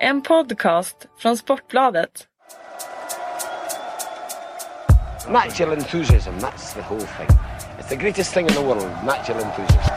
[0.00, 2.28] En podcast från Sportbladet.
[5.28, 7.28] Natural enthusiasm, that's the whole thing.
[7.78, 9.95] It's the greatest thing in the world, natural enthusiasm.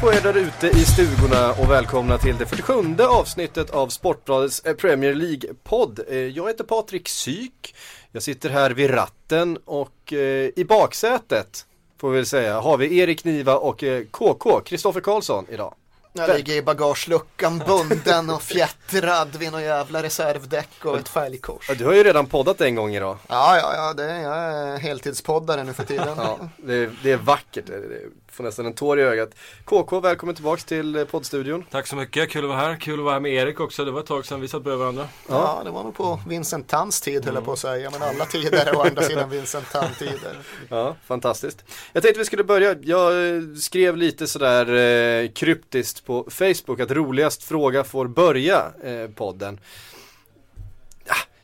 [0.00, 4.74] På er där ute i stugorna och välkomna till det 47 avsnittet av Sportbladets eh,
[4.74, 6.00] Premier League-podd.
[6.08, 7.74] Eh, Jag heter Patrik Syk,
[8.12, 10.18] jag sitter här vid ratten och eh,
[10.56, 11.66] i baksätet
[12.00, 15.74] får vi väl säga har vi Erik Niva och KK, Kristoffer Karlsson idag.
[16.12, 21.70] Jag ligger i bagageluckan bunden och fjättrad vid någon jävla reservdäck och ett fälgkors.
[21.78, 23.16] Du har ju redan poddat en gång idag.
[23.28, 26.08] Ja, ja, ja, det är, jag är heltidspoddare nu för tiden.
[26.16, 29.34] Ja, det, är, det är vackert, det, det får nästan en tår i ögat.
[29.64, 31.64] KK, välkommen tillbaks till eh, poddstudion.
[31.70, 32.76] Tack så mycket, kul att vara här.
[32.76, 33.84] Kul att vara här med Erik också.
[33.84, 35.08] Det var ett tag sedan vi satt bredvid varandra.
[35.28, 38.24] Ja, det var nog på Vincent Tanns tid höll jag på att säga, men alla
[38.26, 40.38] tider är å andra sidan Vincent Tann-tider.
[40.68, 41.64] Ja, fantastiskt.
[41.92, 46.90] Jag tänkte vi skulle börja, jag eh, skrev lite sådär eh, kryptiskt på Facebook att
[46.90, 49.60] roligast fråga får börja eh, podden.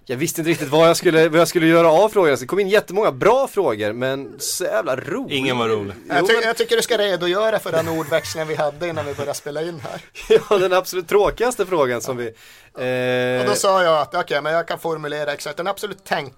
[0.08, 2.36] Ja, jag visste inte riktigt vad jag skulle, vad jag skulle göra av frågorna.
[2.36, 5.36] Det kom in jättemånga bra frågor men så jävla rolig.
[5.36, 5.94] Ingen var rolig.
[6.08, 9.06] Jo, Jag, ty- men, jag tycker du ska redogöra för den ordväxlingen vi hade innan
[9.06, 10.00] vi började spela in här.
[10.50, 12.26] ja, den absolut tråkigaste frågan som vi...
[12.26, 16.34] Eh, Och då sa jag att okej, men jag kan formulera exakt den absolut tänk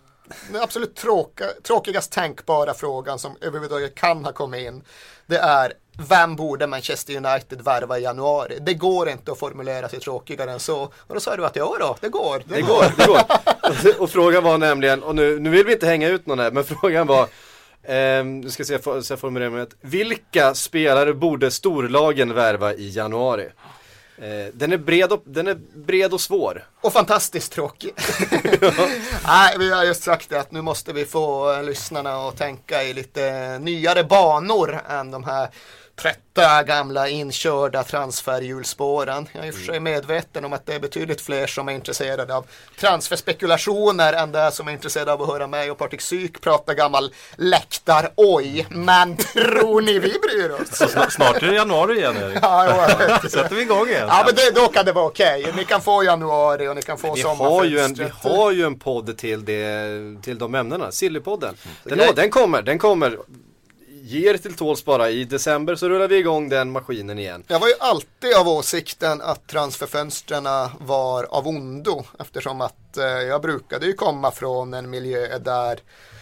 [0.53, 4.83] den absolut tråka, tråkigast tänkbara frågan som överhuvudtaget kan ha kommit in.
[5.27, 5.73] Det är
[6.09, 8.59] vem borde Manchester United värva i januari?
[8.61, 10.83] Det går inte att formulera sig tråkigare än så.
[10.83, 12.43] Och då sa du att ja då, det går.
[12.45, 14.03] Det går, det går.
[14.03, 16.65] Och frågan var nämligen, och nu, nu vill vi inte hänga ut någon här, men
[16.65, 17.29] frågan var
[17.83, 19.77] Eh, Nu ska jag se så mig rätt.
[19.81, 23.49] Vilka spelare borde storlagen värva i januari?
[24.21, 26.65] Eh, den, är bred och, den är bred och svår.
[26.81, 27.95] Och fantastiskt tråkig.
[29.27, 32.83] Nej, vi har just sagt det att nu måste vi få eh, lyssnarna att tänka
[32.83, 35.49] i lite nyare banor än de här
[35.99, 39.29] trötta gamla inkörda transferhjulspåren.
[39.33, 41.73] Jag är i och för sig medveten om att det är betydligt fler som är
[41.73, 42.47] intresserade av
[42.81, 47.15] transferspekulationer än det som är intresserade av att höra mig och Patrik Syk prata gammal
[47.37, 48.67] läktar-oj.
[48.71, 50.91] Men tror ni vi bryr oss?
[50.91, 52.39] Snart, snart är det januari igen Erik.
[52.43, 53.23] Ja, jag vet.
[53.23, 54.08] Då sätter vi igång igen.
[54.09, 55.53] Ja men det, då kan det vara okej.
[55.57, 58.65] Ni kan få januari och ni kan få Vi har, ju en, vi har ju
[58.65, 61.55] en podd till, det, till de ämnena, Sillypodden.
[61.85, 63.19] Den, grej- den kommer, den kommer.
[64.03, 67.45] Ge er till tåls bara, i december så rullar vi igång den maskinen igen.
[67.49, 70.45] Jag var ju alltid av åsikten att transferfönstren
[70.81, 75.79] var av ondo eftersom att eh, jag brukade ju komma från en miljö där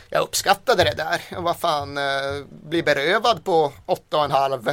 [0.08, 1.20] jag uppskattade det där.
[1.30, 2.04] Jag var fan eh,
[2.68, 4.70] bli berövad på åtta och en halv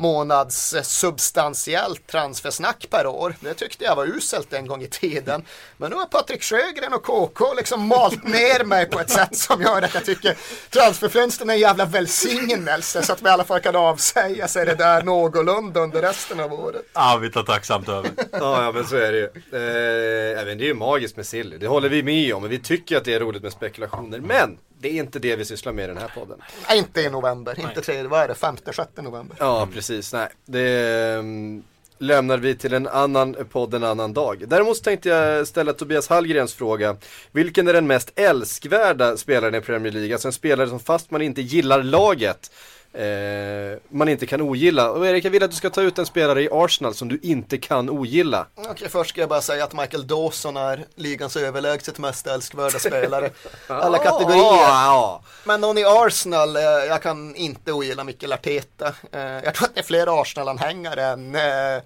[0.00, 3.34] månads eh, substantiellt transfersnack per år.
[3.40, 5.42] Det tyckte jag var uselt en gång i tiden.
[5.76, 9.62] Men nu har Patrik Sjögren och KK liksom malt ner mig på ett sätt som
[9.62, 10.36] gör att jag tycker
[10.70, 14.74] transferfönstren är en jävla välsignelse så att vi i alla fall kan avsäga sig det
[14.74, 16.82] där någorlunda under resten av året.
[16.92, 18.10] Ja, vi tar tacksamt över.
[18.32, 19.24] Ja, ja men så är det ju.
[19.24, 22.42] Eh, det är ju magiskt med Silly, det håller vi med om.
[22.42, 24.20] Men vi tycker att det är roligt med spekulationer.
[24.20, 26.42] Men det är inte det vi sysslar med i den här podden.
[26.68, 29.36] Nej, inte i november, inte tredje, vad är det, femte, sjätte november.
[29.40, 30.12] Ja, precis.
[30.12, 31.64] Nej, det um,
[31.98, 34.44] lämnar vi till en annan podd en annan dag.
[34.46, 36.96] Däremot så tänkte jag ställa Tobias Hallgrens fråga.
[37.32, 40.14] Vilken är den mest älskvärda spelaren i Premier League?
[40.14, 42.50] Alltså en spelare som fast man inte gillar laget
[42.92, 44.90] eh, man inte kan ogilla.
[44.90, 47.18] Och Erik, jag vill att du ska ta ut en spelare i Arsenal som du
[47.22, 48.46] inte kan ogilla.
[48.54, 53.30] Okej, först ska jag bara säga att Michael Dawson är ligans överlägset mest älskvärda spelare.
[53.66, 54.42] Alla kategorier.
[54.42, 58.94] Ja, Men någon i Arsenal, eh, jag kan inte ogilla Mikael Arteta.
[59.12, 61.82] Eh, jag tror att det är fler Arsenal-anhängare än, eh,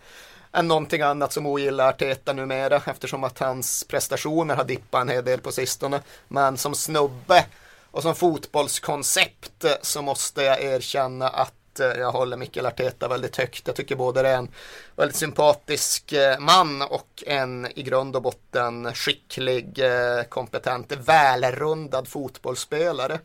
[0.52, 5.24] än någonting annat som ogillar Arteta numera eftersom att hans prestationer har dippat en hel
[5.24, 6.00] del på sistone.
[6.28, 7.44] Men som snubbe
[7.94, 13.36] och som fotbollskoncept eh, så måste jag erkänna att eh, jag håller Mikael Arteta väldigt
[13.36, 13.66] högt.
[13.66, 14.48] Jag tycker både det är en
[14.96, 19.80] väldigt sympatisk eh, man och en i grund och botten skicklig,
[20.28, 23.18] kompetent, välrundad fotbollsspelare.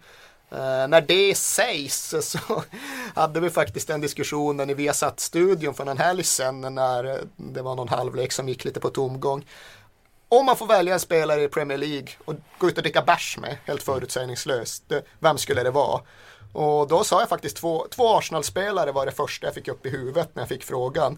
[0.52, 2.64] Uh, när det sägs så
[3.16, 7.62] hade vi faktiskt en diskussion när vi satt studion för någon helg sedan när det
[7.62, 9.46] var någon halvlek som gick lite på tomgång.
[10.32, 13.38] Om man får välja en spelare i Premier League och gå ut och dricka bärs
[13.38, 16.02] med, helt förutsägningslöst, eh, vem skulle det vara?
[16.54, 19.90] Och då sa jag faktiskt två, två Arsenal-spelare var det första jag fick upp i
[19.90, 21.18] huvudet när jag fick frågan.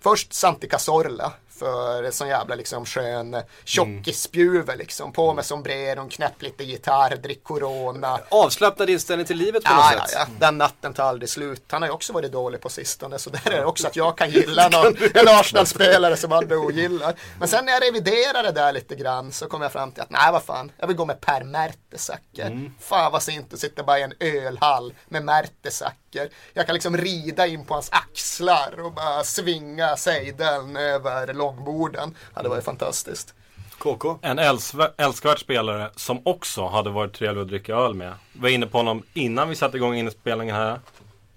[0.00, 5.12] Först Santi Cazorla, för en sån jävla liksom skön tjockisspjuver liksom.
[5.12, 8.20] På med sombreron, knäpp lite gitarr, drick corona.
[8.28, 10.18] Avslappnad inställning till livet på något ja, sätt.
[10.18, 10.26] ja.
[10.38, 11.62] Den natten tar aldrig slut.
[11.70, 13.18] Han har ju också varit dålig på sistone.
[13.18, 17.14] Så där är det också att jag kan gilla någon, en Arsenal-spelare som andra ogillar.
[17.38, 20.10] Men sen när jag reviderar det där lite grann så kom jag fram till att
[20.10, 22.46] nej vad fan, jag vill gå med Per Mertesacker.
[22.46, 22.72] Mm.
[22.80, 26.07] Fan vad synt att sitta bara i en ölhall med Mertesacker.
[26.54, 32.16] Jag kan liksom rida in på hans axlar och bara svinga sejdeln över långborden.
[32.34, 33.34] Ja, det var ju fantastiskt.
[33.78, 34.18] KK.
[34.22, 38.14] En älskvärd, spelare som också hade varit trevlig att dricka öl med.
[38.32, 40.80] Var inne på honom innan vi satte igång inspelningen här.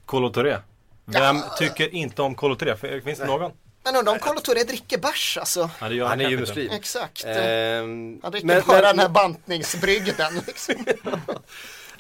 [0.05, 0.57] Kolo Touré.
[1.05, 3.01] Vem tycker inte om Kolo Touré?
[3.01, 3.51] Finns det någon?
[3.83, 5.69] Men undrar om Kolo Touré dricker bärs alltså.
[5.81, 6.71] Ja, det gör Han är ju muslim.
[6.71, 7.25] Exakt.
[7.25, 10.41] Ehm, Han dricker men, bara men, den här bantningsbrygden.
[10.47, 10.75] Liksom.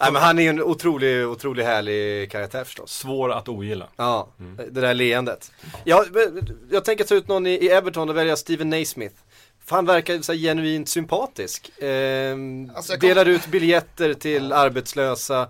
[0.01, 2.91] nej, men han är ju en otrolig, otrolig härlig karaktär förstås.
[2.91, 3.87] Svår att ogilla.
[3.97, 4.27] Ja,
[4.71, 5.51] det där leendet.
[5.83, 9.15] Ja, men jag tänker ta ut någon i, i Everton och välja Steven Naismith.
[9.65, 11.71] För han verkar så här genuint sympatisk.
[11.81, 15.49] Ehm, Alltså, jag kom- delar ut biljetter till arbetslösa.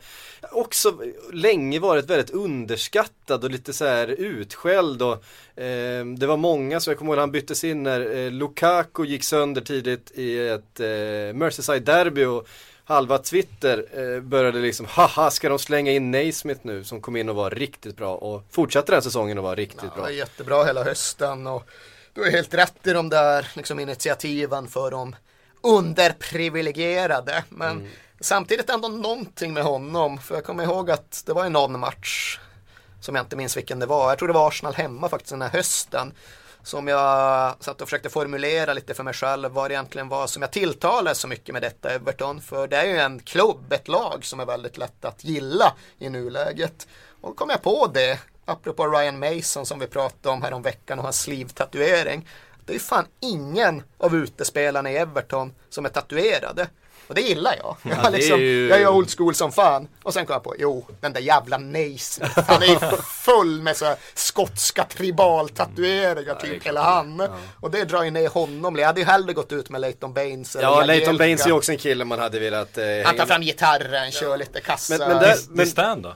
[0.52, 0.94] Också
[1.34, 5.02] länge varit väldigt underskattad och lite så här utskälld.
[5.02, 5.24] Och,
[5.56, 9.24] ehm, det var många, så jag kommer ihåg han byttes in när eh, Lukaku gick
[9.24, 10.86] sönder tidigt i ett eh,
[11.34, 12.26] Merseyside-derby.
[12.26, 12.48] Och
[12.86, 13.86] halva Twitter
[14.16, 17.50] eh, började liksom, haha ska de slänga in Naismith nu som kom in och var
[17.50, 20.02] riktigt bra och fortsatte den säsongen och var riktigt Ja, bra.
[20.04, 21.64] var jättebra hela hösten och
[22.14, 25.16] du är helt rätt i de där liksom, initiativen för de
[25.62, 27.44] underprivilegierade.
[27.50, 27.88] Men Mm.
[28.20, 30.18] samtidigt ändå någonting med honom.
[30.18, 32.40] För jag kommer ihåg att det var ju någon match
[33.02, 34.10] som jag inte minns vilken det var.
[34.10, 36.14] Jag tror det var Arsenal hemma faktiskt den här hösten.
[36.64, 40.42] Som jag satt och försökte formulera lite för mig själv vad det egentligen var som
[40.42, 42.42] jag tilltalade så mycket med detta Everton.
[42.42, 46.10] För det är ju en klubb, ett lag som är väldigt lätt att gilla i
[46.10, 46.88] nuläget.
[47.22, 50.62] Och då kom jag på det, apropå Ryan Mason som vi pratade om här om
[50.62, 52.28] veckan och hans sleeve-tatuering.
[52.66, 56.68] Det är ju fan ingen av utespelarna i Everton som är tatuerade.
[57.12, 57.78] Och det gillar jag.
[57.84, 59.88] Jag, det är liksom, ju- jag är old school som fan.
[60.04, 62.40] Och sen kom jag på, jo, den där jävla Naismith.
[62.48, 62.80] Han är ju
[63.26, 67.28] full med så här skotska tribaltatueringar typ hela han.
[67.60, 68.76] Och det drar ju ner honom.
[68.76, 70.56] Jag hade ju hellre gått ut med Leighton Baines.
[70.56, 71.18] eller Ja, Leighton.
[71.18, 74.38] Baines är ju också en kille man hade velat eh, Han tar fram gitarren, kör
[74.38, 74.98] lite kassa.
[74.98, 76.16] Men- men där- Dis- Distan då?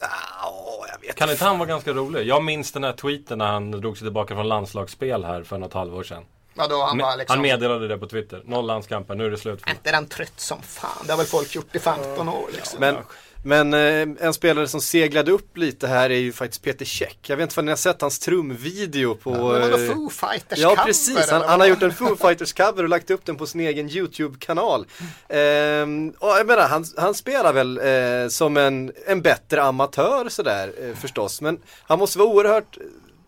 [0.00, 2.26] Ja, jag vet Kan inte han vara ganska rolig?
[2.26, 5.72] Jag minns den här tweeten när han drog sig tillbaka från landslagsspel här för något
[5.72, 6.22] halvår sedan.
[6.54, 8.42] Ja, då han, Me- bara liksom, Han meddelade det på Twitter.
[8.44, 9.60] Noll landskamper, nu är det slut.
[9.66, 10.90] Är inte den trött som fan?
[11.06, 12.80] Det har väl folk gjort i 15 år liksom.
[12.80, 12.96] Men,
[13.44, 17.18] men eh, en spelare som seglade upp lite här är ju faktiskt Peter Käck.
[17.22, 19.30] Jag vet inte om ni har sett hans trumvideo på...
[19.30, 22.52] Men vadå eh, Foo Fighters Ja cover, precis, han, han har gjort en Foo Fighters
[22.52, 24.86] cover och lagt upp den på sin egen YouTube-kanal.
[25.28, 30.72] Ehm, och jag menar, han, han spelar väl eh, som en, en bättre amatör sådär
[30.82, 31.40] eh, förstås.
[31.40, 32.78] Men han måste vara oerhört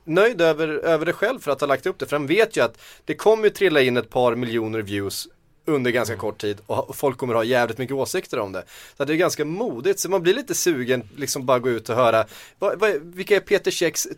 [0.04, 2.06] nöjd över, över det själv för att ha lagt upp det.
[2.06, 5.28] För han vet ju att det kommer ju trilla in ett par miljoner views
[5.66, 8.64] under ganska kort tid och folk kommer ha jävligt mycket åsikter om det.
[8.96, 11.96] Så det är ganska modigt, så man blir lite sugen liksom bara gå ut och
[11.96, 12.24] höra
[12.58, 14.08] vad, vad, vilka är Peter Käcks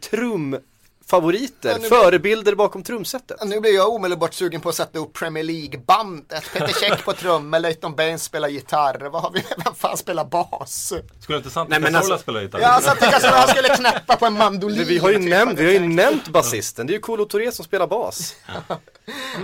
[1.11, 3.44] trumfavoriter, Ja, nu- förebilder bakom trumsetet?
[3.44, 6.44] Nu blir jag omedelbart sugen på att sätta upp Premier League-bandet.
[6.53, 9.08] Peter Käck på trummor, Leighton Baines spelar gitarr.
[9.12, 9.44] Vad har vi?
[9.64, 10.93] Vem fan spelar bas?
[11.20, 12.61] Skulle inte Santi Nej, men Cazorla alltså- spela gitarr?
[12.61, 14.79] Ja, alltså, jag tänker att han skulle knäppa på en mandolin.
[14.79, 17.25] Men vi har ju typ, nämnt, vi har ju nämnt basisten, det är ju Kolo
[17.25, 18.35] Touré som spelar bas.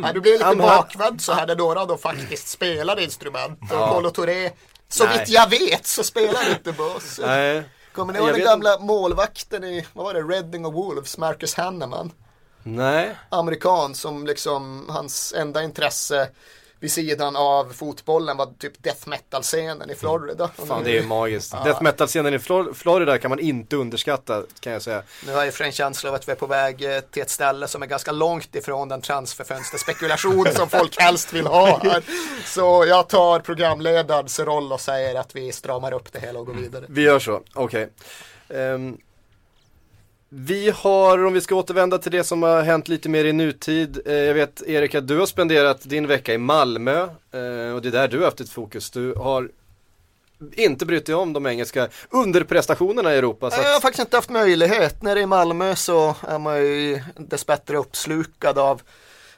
[0.02, 3.58] Ja, du blir lite Ja, men- bakvänd så här där några då faktiskt spelar instrument.
[3.72, 4.50] Och Colo Touré,
[4.88, 7.20] så vitt jag vet så spelar inte bas.
[7.22, 7.62] Nej.
[7.92, 12.12] Kommer ni ihåg den gamla målvakten i, vad var det, Reading och Wolves, Marcus Hanneman?
[12.62, 13.16] Nej.
[13.28, 16.28] Amerikan som liksom, hans enda intresse
[16.82, 20.50] vid sidan av fotbollen var typ death metal-scenen i Florida.
[20.56, 21.52] Och Fan det är ju magiskt.
[21.64, 25.02] Death metal-scenen i Flor- Florida kan man inte underskatta kan jag säga.
[25.26, 27.30] nu har jag för en känsla av att vi är på väg eh, till ett
[27.30, 32.02] ställe som är ganska långt ifrån den transferfönsterspekulation som folk helst vill ha här.
[32.46, 36.54] Så jag tar programledarens roll och säger att vi stramar upp det hela och går
[36.54, 36.84] vidare.
[36.88, 37.88] Vi gör så, okej.
[38.48, 38.96] Ehm,
[40.34, 44.00] vi har, om vi ska återvända till det som har hänt lite mer i nutid.
[44.06, 47.88] Eh, jag vet Erik att du har spenderat din vecka i Malmö eh, och det
[47.88, 48.90] är där du har haft ditt fokus.
[48.90, 49.48] Du har
[50.52, 53.50] inte brytt dig om de engelska underprestationerna i Europa.
[53.50, 55.02] Så Jag har att, faktiskt inte haft möjlighet.
[55.02, 58.82] Nere i Malmö så är man ju dessbättre uppslukad av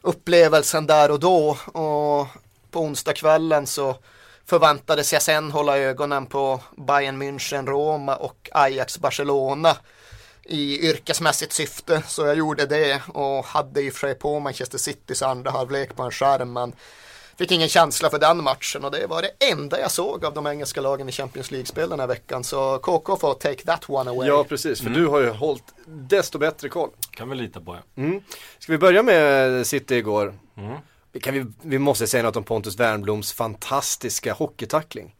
[0.01, 1.59] upplevelsen där och då.
[1.67, 2.27] Och
[2.71, 3.97] på onsdagskvällen så
[4.47, 9.77] förväntades jag sen hålla ögonen på Bayern München, Roma och Ajax Barcelona
[10.45, 12.03] i yrkesmässigt syfte.
[12.07, 15.97] Så jag gjorde det och hade i och för sig på Manchester Citys andra halvlek
[15.97, 16.53] på en skärm.
[16.53, 16.73] Men
[17.39, 20.47] fick ingen känsla för den matchen och det var det enda jag såg av de
[20.47, 22.45] engelska lagen i Champions League-spel den här veckan.
[22.45, 24.29] Så KK får take that one away.
[24.29, 26.91] Ja, precis, för du har ju hållit desto bättre koll.
[27.11, 28.03] Kan vi lita på ja.
[28.03, 28.21] Mm.
[28.59, 30.35] Ska vi börja med City igår?
[31.21, 35.15] Kan vi, vi måste säga något om Pontus Wernbloms fantastiska hockeytackling.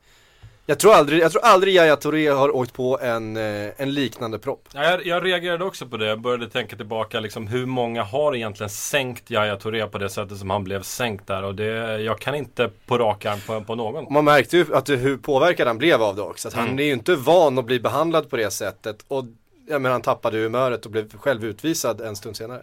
[0.67, 4.39] Jag tror aldrig, jag tror aldrig Yahya Touré har åkt på en, eh, en liknande
[4.39, 4.69] propp.
[4.75, 6.07] Ja, jag, jag reagerade också på det.
[6.07, 10.39] Jag började tänka tillbaka liksom, hur många har egentligen sänkt Yahya Touré på det sättet
[10.39, 11.43] som han blev sänkt där.
[11.45, 14.13] Och det, jag kan inte på rak arm på, på någon.
[14.13, 16.49] Man märkte ju att det, hur påverkad han blev av det också.
[16.49, 16.79] Att han Mm.
[16.79, 19.05] är ju inte van att bli behandlad på det sättet.
[19.09, 19.25] Och
[19.69, 22.63] jag menar, han tappade humöret och blev själv utvisad en stund senare.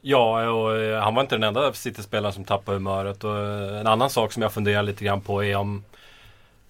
[0.00, 3.24] Ja, och eh, han var inte den enda City-spelaren som tappade humöret.
[3.24, 5.84] Och eh, en annan sak som jag funderar lite grann på är om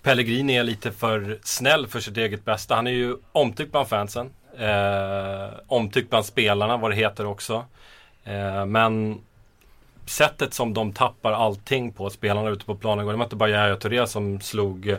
[0.07, 2.75] Pellegrini är lite för snäll för sitt eget bästa.
[2.75, 4.31] Han är ju omtyckt bland fansen.
[4.59, 7.65] Eh, omtyckt bland spelarna, vad det heter också.
[8.25, 9.21] Eh, men
[10.05, 13.07] sättet som de tappar allting på, spelarna ute på planen.
[13.07, 14.97] Det var inte bara Yahya Touré som slog,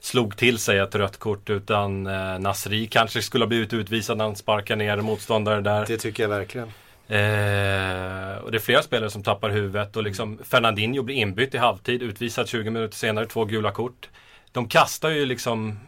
[0.00, 1.50] slog till sig ett rött kort.
[1.50, 5.86] Utan eh, Nasri kanske skulle ha blivit utvisad när han sparkar ner motståndare där.
[5.86, 6.68] Det tycker jag verkligen.
[7.08, 11.58] Eh, och det är flera spelare som tappar huvudet och liksom Fernandinho blir inbytt i
[11.58, 14.08] halvtid, utvisad 20 minuter senare, två gula kort.
[14.52, 15.78] De kastar ju liksom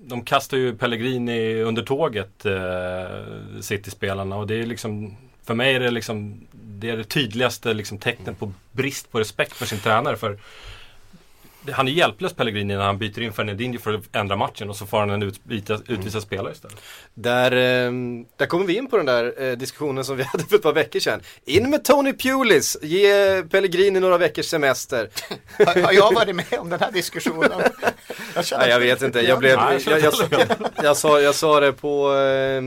[0.00, 4.36] De kastar ju Pellegrini under tåget, eh, City-spelarna.
[4.36, 8.38] Och det är liksom För mig är det liksom Det är det tydligaste liksom tecknet
[8.38, 10.16] på brist på respekt för sin tränare.
[10.16, 10.38] För
[11.72, 14.86] han är hjälplös Pellegrini när han byter in Fernandinho för att ändra matchen och så
[14.86, 16.76] får han en utbyta, utvisad spelare istället.
[17.14, 17.92] Där, eh,
[18.36, 20.72] där kommer vi in på den där eh, diskussionen som vi hade för ett par
[20.72, 21.20] veckor sedan.
[21.44, 25.08] In med Tony Pulis, ge Pellegrini några veckors semester.
[25.66, 27.62] Har, jag varit med om den här diskussionen?
[28.34, 30.46] Jag, Nej, jag vet inte, jag blev, jag, jag, jag
[30.82, 32.62] jag, sa, jag sa det på, eh,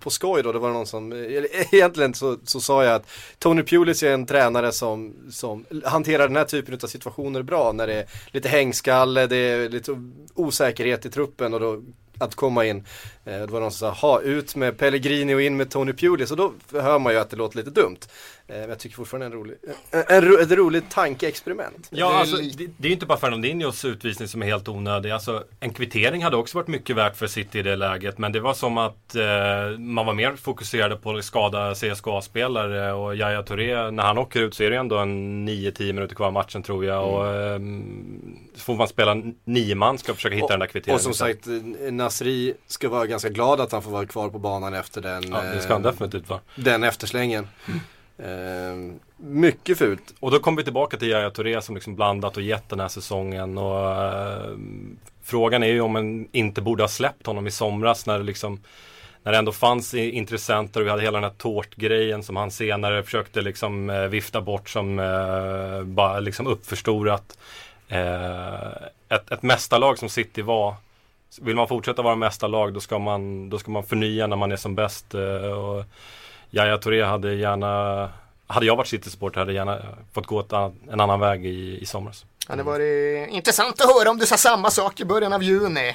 [0.00, 1.12] på skoj då, det var någon som,
[1.72, 6.36] egentligen så, så sa jag att Tony Pulis är en tränare som, som hanterar den
[6.36, 9.96] här typen av situationer bra när det är lite hängskalle, det är lite
[10.34, 11.82] osäkerhet i truppen och då
[12.18, 12.76] att komma in.
[13.24, 16.30] Eh, det var någon som sa, ha ut med Pellegrini och in med Tony Pulis
[16.30, 17.98] och då hör man ju att det låter lite dumt.
[18.52, 19.56] Eh, men jag tycker fortfarande en rolig,
[19.90, 21.88] en, en, ro- ett roligt tankeexperiment.
[21.90, 24.68] Ja, Det är alltså, det, det är ju inte bara Fernandinhos utvisning som är helt
[24.68, 25.10] onödig.
[25.10, 28.18] Alltså, en kvittering hade också varit mycket värt för City i det läget.
[28.18, 32.92] Men det var som att eh, man var mer fokuserad på att skada CSKA-spelare.
[32.92, 36.26] Och Yahya Touré, när han åker ut så är det ändå en 9-10 minuter kvar
[36.26, 37.08] av matchen tror jag.
[37.08, 37.60] Och eh,
[38.56, 40.94] får man spela nio man ska försöka hitta den där kvitteringen.
[40.94, 44.38] Och som sagt, eh, Nasri ska vara ganska glad att han får vara kvar på
[44.38, 46.40] banan efter den, Ja, det ska han eh, definitivt vara.
[46.56, 47.48] den efterslängen.
[48.24, 50.14] Eh, mycket fult.
[50.20, 52.88] Och då kommer vi tillbaka till Yahya Touré som liksom blandat och gett den här
[52.88, 53.58] säsongen.
[53.58, 54.56] Och, eh,
[55.22, 58.60] frågan är ju om man inte borde ha släppt honom i somras när det liksom
[59.24, 63.02] när det ändå fanns intressenter och vi hade hela den här tårtgrejen som han senare
[63.02, 67.38] försökte liksom eh, vifta bort som eh, bara liksom uppförstorat.
[67.88, 68.72] Eh,
[69.08, 70.74] ett, ett mästarlag som City var
[71.40, 74.56] vill man fortsätta vara mästarlag då ska man, då ska man förnya när man är
[74.56, 75.14] som bäst.
[75.14, 75.84] eh, Och
[76.54, 78.10] Yahya Touré hade gärna
[78.46, 79.82] hade jag varit City-supporter hade jag gärna
[80.14, 82.24] fått gå annat, en annan väg i, i somras.
[82.48, 82.80] Ja, det var
[83.28, 85.94] intressant att höra om du sa samma sak i början av juni.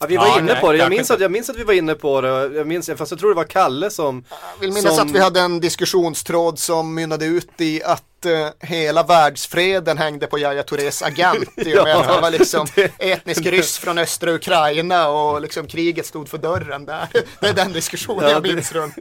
[0.00, 1.64] Ja, vi var Ja, inne nej, på det, jag minns, att, jag minns att vi
[1.64, 4.72] var inne på det, jag minns, fast jag tror det var Kalle som Jag vill
[4.72, 8.07] minnas Som- att vi hade en diskussionstråd som mynnade ut i att eh,
[8.60, 11.56] hela världsfreden hängde på Yahya Tourés agent.
[11.56, 16.06] Med Ja, att han var liksom det- etnisk ryss från östra Ukraina och liksom kriget
[16.06, 17.08] stod för dörren där.
[17.40, 18.94] Det är den diskussionen Ja, jag det- minns runt.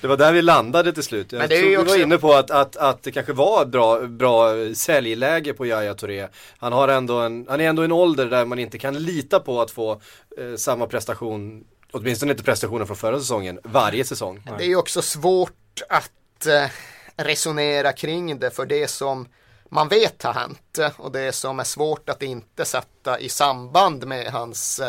[0.00, 1.32] Det var där vi landade till slut.
[1.32, 3.12] Jag Men det är tror ju vi var också- inne på att, att, att det
[3.12, 6.28] kanske var ett bra, bra säljläge på Yahya Touré.
[6.58, 9.40] Han, har ändå en, han är ändå i en ålder där man inte kan lita
[9.40, 14.42] på att få eh, samma prestation, åtminstone inte prestationen från förra säsongen, varje säsong.
[14.58, 15.52] Det är ju också svårt
[15.88, 16.70] att eh,
[17.18, 19.28] resonera kring det för det som
[19.68, 24.26] man vet har hänt och det som är svårt att inte sätta i samband med
[24.26, 24.80] hans,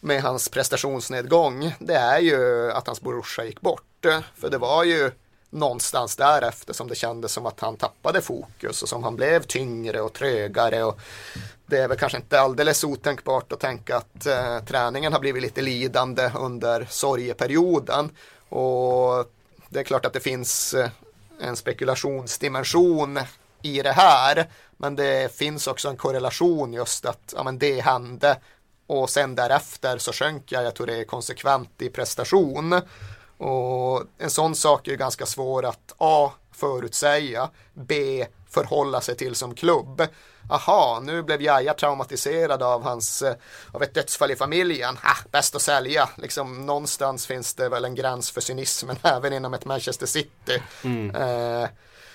[0.00, 4.06] med hans prestationsnedgång det är ju att hans brorsa gick bort.
[4.34, 5.10] För det var ju
[5.50, 10.00] någonstans därefter som det kändes som att han tappade fokus och som han blev tyngre
[10.00, 11.00] och trögare och
[11.66, 15.62] det är väl kanske inte alldeles otänkbart att tänka att eh, träningen har blivit lite
[15.62, 18.10] lidande under sorgeperioden
[18.48, 19.30] och
[19.68, 20.90] det är klart att det finns eh,
[21.42, 23.18] en spekulationsdimension
[23.62, 24.46] i det här
[24.76, 28.36] men det finns också en korrelation just att ja, men det hände
[28.86, 32.80] och sen därefter så sjönk jag, jag tror det är konsekvent i prestation
[33.38, 36.32] och en sån sak är ju ganska svår att A.
[36.52, 38.26] förutsäga, B.
[38.50, 40.02] förhålla sig till som klubb.
[40.48, 43.34] Aha, nu blev Jaja traumatiserad av hans, eh,
[43.72, 44.96] av ett dödsfall i familjen.
[44.96, 46.08] Ha, bäst att sälja.
[46.16, 50.62] Liksom, någonstans finns det väl en gräns för cynismen även inom ett Manchester City.
[51.14, 51.68] Eh,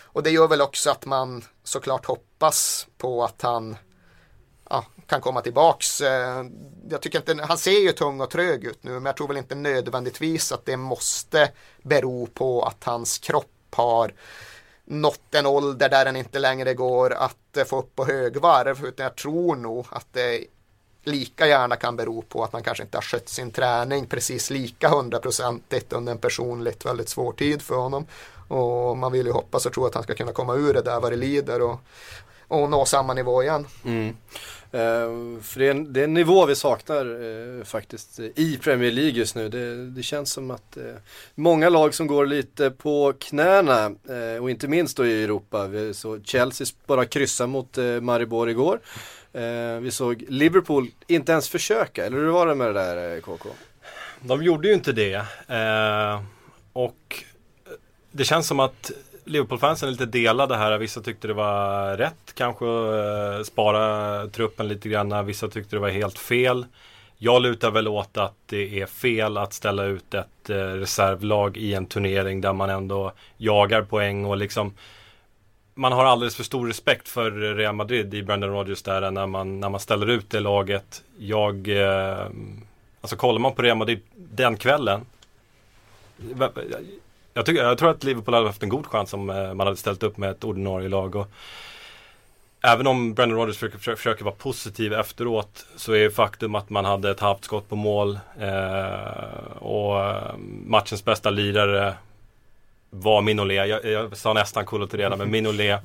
[0.03, 3.77] och det gör väl också att man såklart hoppas på att han
[4.69, 6.01] ja, kan komma tillbaks.
[6.01, 6.45] Eh,
[6.89, 9.37] jag tycker inte, han ser ju tung och trög ut nu men jag tror väl
[9.37, 14.13] inte nödvändigtvis att det måste bero på att hans kropp har
[14.87, 19.03] nått en ålder där den inte längre går att eh, få upp på högvarv utan
[19.03, 20.45] jag tror nog att det
[21.03, 24.89] lika gärna kan bero på att man kanske inte har skött sin träning precis lika
[24.89, 28.05] hundraprocentigt under en personligt väldigt svår tid för honom.
[28.47, 30.99] Och man vill ju hoppas och tro att han ska kunna komma ur det där
[30.99, 31.79] vad det lider och,
[32.47, 33.67] och nå samma nivå igen.
[33.85, 34.17] Mm.
[34.71, 38.91] Eh, för det är, en, det är, en, nivå vi saknar eh, faktiskt i Premier
[38.91, 39.49] League just nu.
[39.49, 40.83] Det, det känns som att uh,
[41.35, 43.91] många lag som går lite på knäna
[44.41, 45.67] och inte minst då i Europa.
[45.67, 48.79] Vi så Chelsea bara kryssa mot Maribor igår.
[49.81, 53.49] vi såg Liverpool inte ens försöka, eller hur var det med det där KK?
[54.21, 55.21] De gjorde ju inte det.
[56.73, 57.23] och
[58.11, 58.91] det känns som att
[59.27, 60.77] Liverpool-fansen är lite delade här.
[60.77, 65.25] Vissa tyckte det var rätt kanske att eh, spara truppen lite grann.
[65.25, 66.65] Vissa tyckte det var helt fel.
[67.17, 71.73] Jag lutar väl åt att det är fel att ställa ut ett eh, reservlag i
[71.73, 74.73] en turnering där man ändå jagar poäng och liksom
[75.73, 79.59] man har alldeles för stor respekt för Real Madrid i Brandon Rodgers där när man,
[79.59, 81.03] när man ställer ut det laget.
[81.17, 82.25] Jag, eh,
[83.01, 85.05] alltså kollar man på Real Madrid den kvällen
[87.37, 89.77] jag, tycker, jag tror att Liverpool hade haft en god chans om eh, man hade
[89.77, 91.15] ställt upp med ett ordinarie lag.
[91.15, 91.27] Och
[92.61, 97.11] även om Brendan Rodgers försöker, försöker vara positiv efteråt så är faktum att man hade
[97.11, 101.93] ett halvt skott på mål eh, och eh, matchens bästa lirare
[102.89, 103.69] var Minolet.
[103.69, 105.81] Jag, jag sa nästan Koulibaly men Minolet.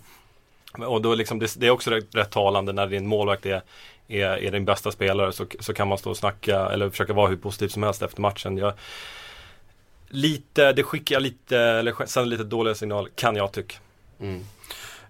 [0.79, 3.63] Och då liksom, det, det, är också rätt, rätt talande när din målvakt är,
[4.09, 7.29] är, är din bästa spelare så, så kan man stå och snacka eller försöka vara
[7.29, 8.59] hur positiv som helst efter matchen.
[8.59, 8.73] Jag,
[10.13, 13.77] lite, det skickar lite, eller sänder lite dåliga signal kan jag tycka.
[14.21, 14.45] Mm.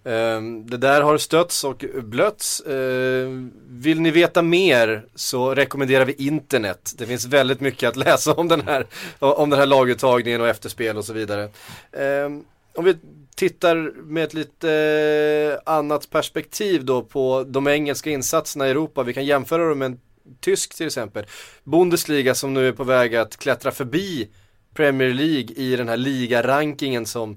[0.05, 2.63] Um, det där har stötts och blötts.
[2.67, 6.93] Uh, vill ni veta mer så rekommenderar vi internet.
[6.99, 8.87] Det finns väldigt mycket att läsa om den här,
[9.19, 11.49] om den här laguttagningen och efterspel och så vidare.
[11.93, 12.45] Um,
[12.75, 12.97] om vi
[13.37, 14.73] tittar med ett lite
[15.65, 19.03] eh, annat perspektiv då på de engelska insatserna i Europa.
[19.03, 20.01] Vi kan jämföra dem med en
[20.41, 21.27] tysk till exempel.
[21.65, 24.29] Bundesliga som nu är på väg att klättra förbi
[24.75, 27.37] Premier League i den här ligarankingen som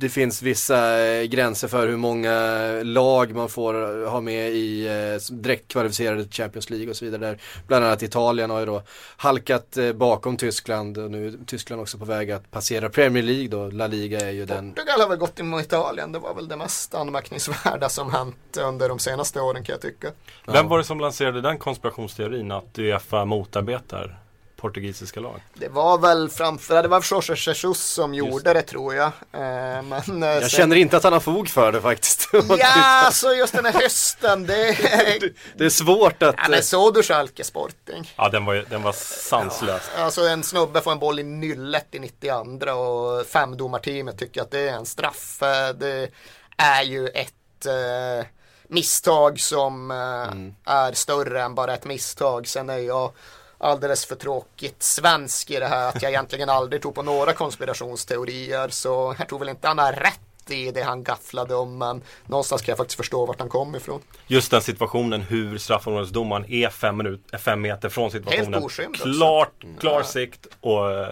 [0.00, 5.34] det finns vissa eh, gränser för hur många lag man får ha med i eh,
[5.34, 7.20] direkt kvalificerade Champions League och så vidare.
[7.20, 8.82] Där bland annat Italien har ju då
[9.16, 13.48] halkat eh, bakom Tyskland och nu är Tyskland också på väg att passera Premier League
[13.48, 13.70] då.
[13.70, 14.72] La Liga är ju den.
[14.72, 16.12] Portugal har väl gått emot Italien.
[16.12, 20.08] Det var väl det mest anmärkningsvärda som hänt under de senaste åren kan jag tycka.
[20.46, 24.19] Vem var det som lanserade den konspirationsteorin att Uefa motarbetar
[24.60, 25.40] portugisiska lag?
[25.54, 28.28] Det var väl framför, det var Jorge Jesus som Just.
[28.28, 29.06] gjorde det tror jag.
[29.06, 30.48] Eh, men, eh, jag sen...
[30.48, 32.28] känner inte att han har fog för det faktiskt.
[32.32, 32.66] ja,
[33.04, 35.32] alltså just den här hösten, det är...
[35.58, 36.34] det är svårt att...
[36.38, 38.12] Ja, men såg du Schalke Sporting?
[38.16, 39.90] Ja, den var, den var sanslös.
[39.96, 44.50] Ja, alltså en snubbe får en boll i nyllet i 92 och femdomarteamet tycker att
[44.50, 45.42] det är en straff.
[45.42, 46.08] Eh, det
[46.56, 48.26] är ju ett eh,
[48.68, 50.54] misstag som eh, mm.
[50.64, 52.46] är större än bara ett misstag.
[52.46, 53.12] Sen är jag
[53.60, 58.68] alldeles för tråkigt svensk i det här att jag egentligen aldrig tror på några konspirationsteorier
[58.68, 62.62] så jag tror väl inte han har rätt i det han gafflade om men någonstans
[62.62, 64.00] kan jag faktiskt förstå vart han kom ifrån.
[64.26, 68.54] Just den situationen hur straffområdesdomaren är fem, minut, fem meter från situationen.
[68.54, 71.08] Helt oskymd Klart, klar sikt och uh,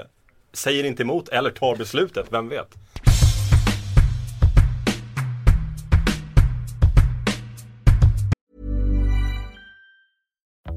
[0.53, 2.75] säger inte emot eller tar beslutet, vem vet?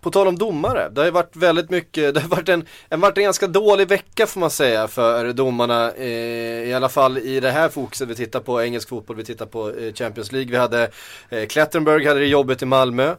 [0.00, 3.00] På tal om domare, det har ju varit väldigt mycket, det har varit en, en,
[3.00, 5.92] varit en ganska dålig vecka får man säga för domarna.
[5.92, 9.46] Eh, I alla fall i det här fokuset vi tittar på engelsk fotboll, vi tittar
[9.46, 10.50] på eh, Champions League.
[10.50, 10.90] Vi hade
[11.28, 13.14] eh, Klettenberg hade det jobbet i Malmö.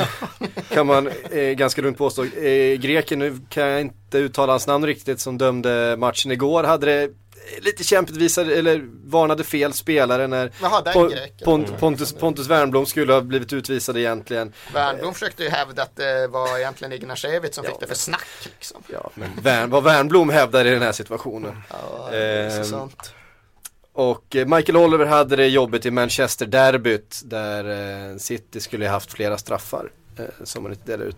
[0.68, 2.24] kan man eh, ganska lugnt påstå.
[2.24, 6.86] Eh, greken, nu kan jag inte uttala hans namn riktigt, som dömde matchen igår, hade
[6.86, 7.10] det
[7.60, 11.44] lite kämpigt visade, eller varnade fel spelare när Jaha, greken.
[11.44, 14.52] Pont, Pontus, Pontus Wernbloom skulle ha blivit utvisad egentligen.
[14.74, 18.26] Wernbloom försökte ju hävda att det var egentligen Ignashevich som fick det för snack.
[18.42, 18.82] Liksom.
[18.92, 21.62] Ja, men Wern, vad Wernbloom hävdar i den här situationen.
[21.70, 23.12] Ja, det är så Ehm, sant.
[23.92, 29.12] Och eh, Michael Oliver hade det jobbigt i Manchester-derbyt där eh, City skulle ha haft
[29.12, 31.16] flera straffar eh, som man inte delade ut.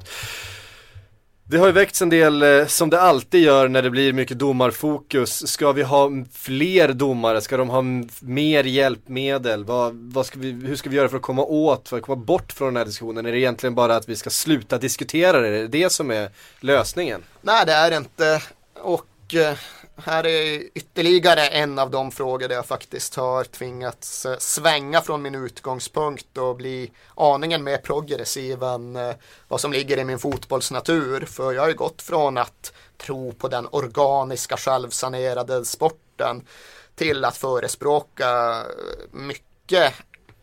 [1.50, 4.38] Det har ju väckts en del, eh, som det alltid gör när det blir mycket
[4.38, 5.48] domarfokus.
[5.48, 7.40] Ska vi ha fler domare?
[7.40, 7.82] Ska de ha
[8.20, 9.64] mer hjälpmedel?
[9.64, 12.16] Vad, vad ska vi, hur ska vi göra för att komma åt, för att komma
[12.24, 13.26] bort från den här diskussionen?
[13.26, 15.48] Är det egentligen bara att vi ska sluta diskutera det?
[15.48, 17.22] Är det det som är lösningen?
[17.42, 18.42] Nej, det är det inte.
[18.80, 19.56] Och eh,
[20.04, 25.22] här är ytterligare en av de frågor där jag faktiskt har tvingats eh, svänga från
[25.22, 29.14] min utgångspunkt och bli aningen mer progressiv än eh,
[29.48, 31.24] vad som ligger i min fotbollsnatur.
[31.24, 36.46] För jag har ju gått från att tro på den organiska självsanerade sporten
[36.94, 38.62] till att förespråka
[39.10, 39.94] mycket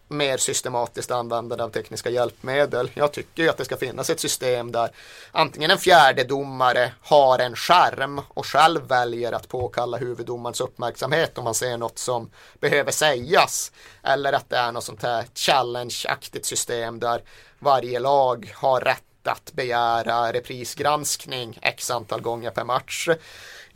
[0.08, 2.92] mer systematiskt användande av tekniska hjälpmedel.
[2.94, 4.90] Jag tycker ju att det ska finnas ett system där
[5.32, 11.44] antingen en fjärde domare har en skärm och själv väljer att påkalla huvuddomarens uppmärksamhet om
[11.44, 13.72] man ser något som behöver sägas.
[14.04, 17.22] Eller att det är något sånt här challenge-aktigt system där
[17.60, 23.10] varje lag har rätt att begära reprisgranskning x antal gånger per match.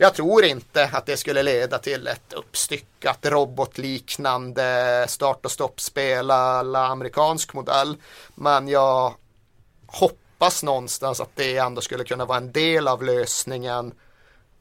[0.02, 6.86] Jag tror inte att det skulle leda till ett uppstyckat robotliknande start och stoppspel alla
[6.86, 7.96] amerikansk modell.
[8.34, 9.14] Men jag
[9.86, 13.94] hoppas någonstans att det ändå skulle kunna vara en del av lösningen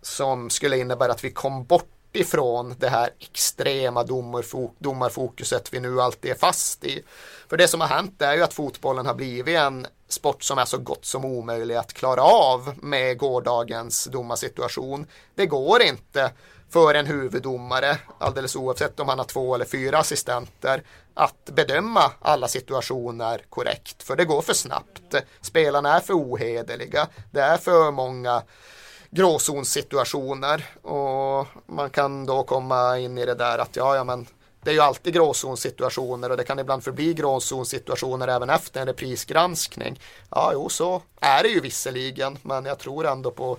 [0.01, 4.03] som skulle innebära att vi kom bort ifrån det här extrema
[4.79, 7.03] domarfokuset vi nu alltid är fast i.
[7.49, 10.65] För det som har hänt är ju att fotbollen har blivit en sport som är
[10.65, 15.05] så gott som omöjlig att klara av med gårdagens domarsituation.
[15.35, 16.31] Det går inte
[16.69, 22.47] för en huvuddomare, alldeles oavsett om han har två eller fyra assistenter, att bedöma alla
[22.47, 24.03] situationer korrekt.
[24.03, 25.15] För det går för snabbt.
[25.41, 27.07] Spelarna är för ohederliga.
[27.31, 28.43] Det är för många
[29.11, 34.27] gråzonssituationer och man kan då komma in i det där att ja, ja men
[34.63, 39.99] det är ju alltid gråzonssituationer och det kan ibland förbli gråzonssituationer även efter en reprisgranskning.
[40.29, 43.57] Ja, jo, så är det ju visserligen, men jag tror ändå på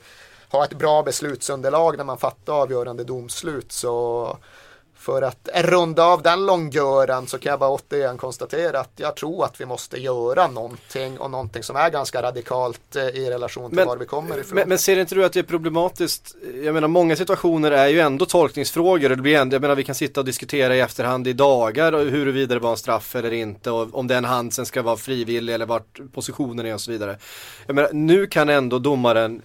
[0.52, 4.38] ha ett bra beslutsunderlag när man fattar avgörande domslut så
[5.02, 9.44] för att runda av den långgöran så kan jag bara återigen konstatera att jag tror
[9.44, 13.76] att vi måste göra någonting och någonting som är ganska radikalt eh, i relation till
[13.76, 14.54] Men- var vi kommer ifrån.
[14.54, 16.36] Men, men ser inte du att det är problematiskt?
[16.64, 19.84] Jag menar många situationer är ju ändå tolkningsfrågor och det blir ändå, jag menar vi
[19.84, 23.32] kan sitta och diskutera i efterhand i dagar och huruvida det var en straff eller
[23.32, 26.90] inte och om den hand sen ska vara frivillig eller vart positionen är och så
[26.90, 27.18] vidare.
[27.66, 29.42] Jag menar nu kan ändå domaren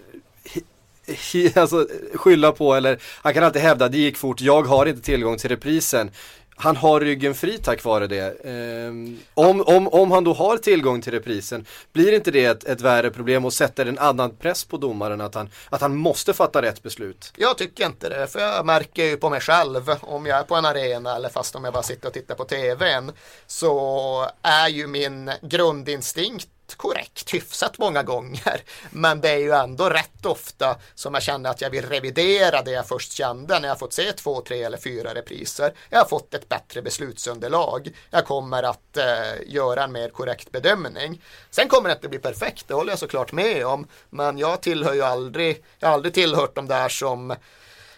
[1.56, 5.38] alltså, skylla på eller han kan alltid hävda det gick fort, jag har inte tillgång
[5.38, 6.12] till reprisen.
[6.60, 8.46] Han har ryggen fri tack vare det.
[8.46, 12.82] Um, om, om, om han då har tillgång till reprisen, blir inte det ett, ett
[12.82, 16.62] värre problem och sätter en annan press på domaren att han, att han måste fatta
[16.62, 17.34] rätt beslut?
[17.36, 20.56] Jag tycker inte det, för jag märker ju på mig själv om jag är på
[20.56, 23.12] en arena eller fast om jag bara sitter och tittar på tvn
[23.48, 28.62] så är ju min grundinstinkt korrekt hyfsat många gånger.
[28.92, 32.72] Men det är ju ändå rätt ofta som jag känner att jag vill revidera det
[32.72, 35.74] jag först kände när jag fått se två, tre eller fyra repriser.
[35.90, 37.90] Jag har fått ett bättre beslutsunderlag.
[38.10, 39.06] Jag kommer att eh,
[39.46, 41.22] göra en mer korrekt bedömning.
[41.50, 43.88] Sen kommer det inte bli perfekt, det håller jag såklart med om.
[44.10, 47.36] Men jag tillhör ju aldrig, jag har aldrig tillhört de där som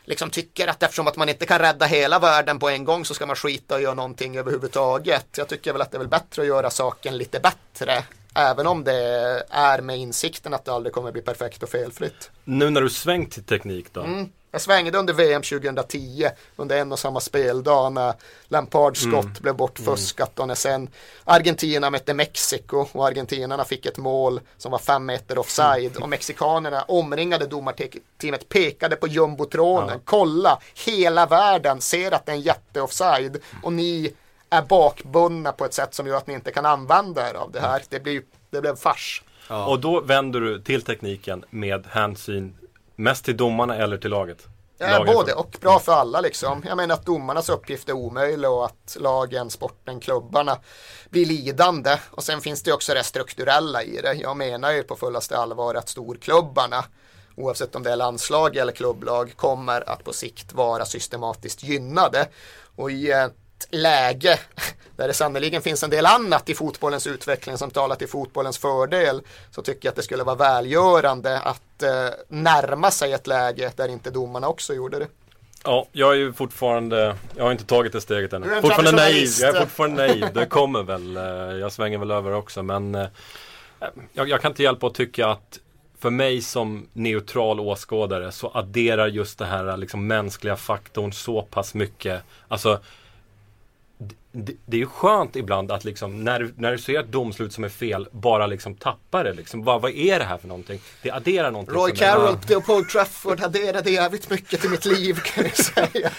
[0.09, 3.13] liksom tycker att eftersom att man inte kan rädda hela världen på en gång så
[3.13, 5.27] ska man skita och göra någonting överhuvudtaget.
[5.37, 8.03] Jag tycker väl att det är väl bättre att göra saken lite bättre.
[8.35, 12.31] Även om det är med insikten att det aldrig kommer bli perfekt och felfritt.
[12.43, 14.01] Nu när du svängt till teknik då?
[14.01, 14.29] Mm.
[14.51, 18.13] Jag svängde under VM 2010 under en och samma speldag när
[18.47, 20.89] Lampards skott blev bortfuskat och när sen
[21.23, 26.81] Argentina mötte Mexiko och argentinarna fick ett mål som var fem meter offside och mexikanerna
[26.81, 29.99] omringade domarteamet pekade på jumbotronen.
[30.05, 34.13] Kolla, hela världen ser att det är en jätteoffside och ni
[34.49, 37.59] är bakbundna på ett sätt som gör att ni inte kan använda er av det
[37.59, 37.83] här.
[37.89, 39.23] Det, blir, det blev fars.
[39.49, 42.55] Och då vänder du till tekniken med hänsyn
[42.95, 44.47] mest till domarna eller till laget?
[44.77, 45.57] Ja, Lagen både och.
[45.61, 46.63] Bra för alla liksom.
[46.67, 50.57] Jag menar att domarnas uppgift är omöjlig och att lagen, sporten, klubbarna
[51.09, 51.97] blir lidande.
[52.11, 54.13] Och sen finns det också det strukturella i det.
[54.13, 56.85] Jag menar ju på fullaste allvar att storklubbarna
[57.35, 62.27] oavsett om det är landslag eller klubblag kommer att på sikt vara systematiskt gynnade.
[62.75, 63.29] Och i
[63.59, 64.39] ett läge
[64.95, 69.21] där det sannoliken finns en del annat i fotbollens utveckling som talar till fotbollens fördel
[69.51, 73.87] så tycker jag att det skulle vara välgörande att eh, närma sig ett läge där
[73.87, 75.07] inte domarna också gjorde det.
[75.63, 78.61] Ja, jag är ju fortfarande, jag har inte tagit det steget ännu.
[78.61, 80.33] Fortfarande naiv, jag är fortfarande naiv.
[80.33, 81.23] Det kommer väl, eh,
[81.59, 83.07] jag svänger väl över också men eh,
[84.13, 85.59] jag, jag kan inte hjälpa att tycka att
[85.99, 91.73] för mig som neutral åskådare så adderar just det här liksom mänskliga faktorn så pass
[91.73, 92.21] mycket.
[92.47, 92.79] Alltså
[94.31, 97.53] det, det är ju skönt ibland att liksom när, du- när du ser ett domslut
[97.53, 99.63] som är fel bara liksom tappa det liksom.
[99.63, 100.81] Vad, vad är det här för någonting?
[101.01, 101.91] Det adderar någonting Roy.
[101.95, 106.11] Carroll på Paul Trafford adderade jävligt mycket till mitt liv kan jag säga.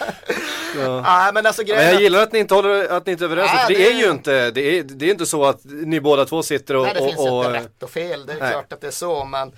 [1.01, 3.23] Nej men alltså Men grejen jag är- gillar att ni inte håller, att ni inte
[3.23, 3.51] är överens.
[3.51, 6.25] För det, det- är ju inte, det är, det är inte så att ni båda
[6.25, 6.83] två sitter och...
[6.85, 8.25] Nej, det och, finns och, inte rätt och fel.
[8.25, 8.51] Det är Nej.
[8.51, 9.25] klart att det är så.
[9.25, 9.51] Men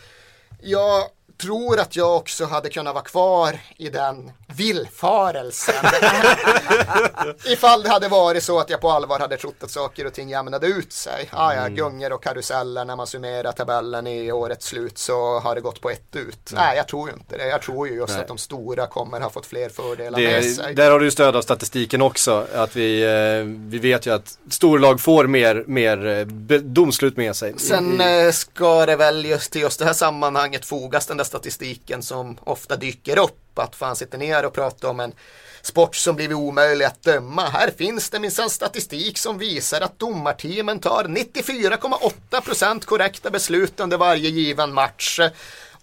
[0.62, 1.04] jag
[1.44, 5.76] tror att jag också hade kunnat vara kvar i den villfarelsen.
[7.46, 10.30] Ifall det hade varit så att jag på allvar hade trott att saker och ting
[10.30, 11.30] jämnade ut sig.
[11.32, 15.62] Ah, ja, gungor och karuseller när man summerar tabellen i årets slut så har det
[15.62, 16.52] gått på ett ut.
[16.54, 17.48] Nej, jag tror ju inte det.
[17.48, 18.22] Jag tror ju just Nej.
[18.22, 20.76] att de stora kommer ha fått fler fördelar med det, sig.
[20.76, 22.48] där har du stöd av statistiken också.
[22.56, 27.60] Att vi, eh, vi vet ju att storlag får mer, mer eh, domslut med sig.
[27.60, 31.18] Sen I- i- eh, ska det väl just till just det här sammanhanget fogas den
[31.18, 33.60] där statistiken som ofta dyker upp.
[33.60, 35.14] Att fan sitter ner och pratar om en
[35.62, 37.50] sport som blivit omöjlig att döma.
[37.50, 44.30] Här finns det minsann statistik som visar att domarteamen tar 94,8% korrekta beslut under varje
[44.30, 45.20] given match.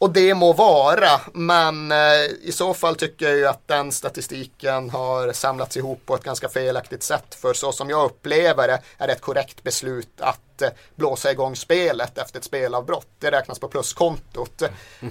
[0.01, 1.99] Och det må vara, men eh,
[2.43, 6.49] i så fall tycker jag ju att den statistiken har samlats ihop på ett ganska
[6.49, 7.35] felaktigt sätt.
[7.35, 11.57] För så som jag upplever det är det ett korrekt beslut att eh, blåsa igång
[11.57, 13.07] spelet efter ett spelavbrott.
[13.19, 14.63] Det räknas på pluskontot.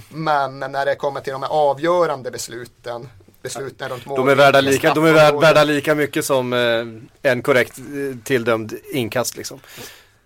[0.10, 3.10] Men när det kommer till de här avgörande besluten,
[3.44, 7.78] runt de är värda lika, de är värda, värda lika mycket som eh, en korrekt
[7.78, 9.60] eh, tilldömd inkast liksom.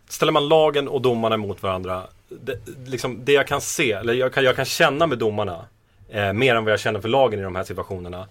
[0.09, 2.03] Ställer man lagen och domarna mot varandra.
[2.41, 5.65] Det, liksom, det jag kan se, eller jag kan, jag kan känna med domarna.
[6.09, 8.27] Eh, mer än vad jag känner för lagen i de här situationerna.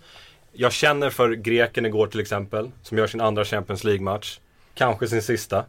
[0.53, 2.71] Jag känner för greken igår till exempel.
[2.83, 4.39] Som gör sin andra Champions League-match.
[4.75, 5.65] Kanske sin sista.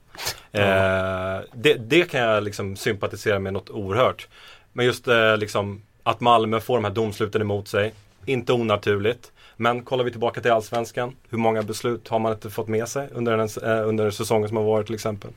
[0.51, 4.27] Eh, det, det kan jag liksom sympatisera med något oerhört.
[4.73, 7.93] Men just eh, liksom att Malmö får de här domsluten emot sig.
[8.25, 9.31] Inte onaturligt.
[9.57, 11.15] Men kollar vi tillbaka till Allsvenskan.
[11.29, 14.57] Hur många beslut har man inte fått med sig under, en, eh, under säsongen som
[14.57, 15.31] har varit till exempel.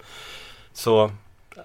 [0.73, 1.11] Så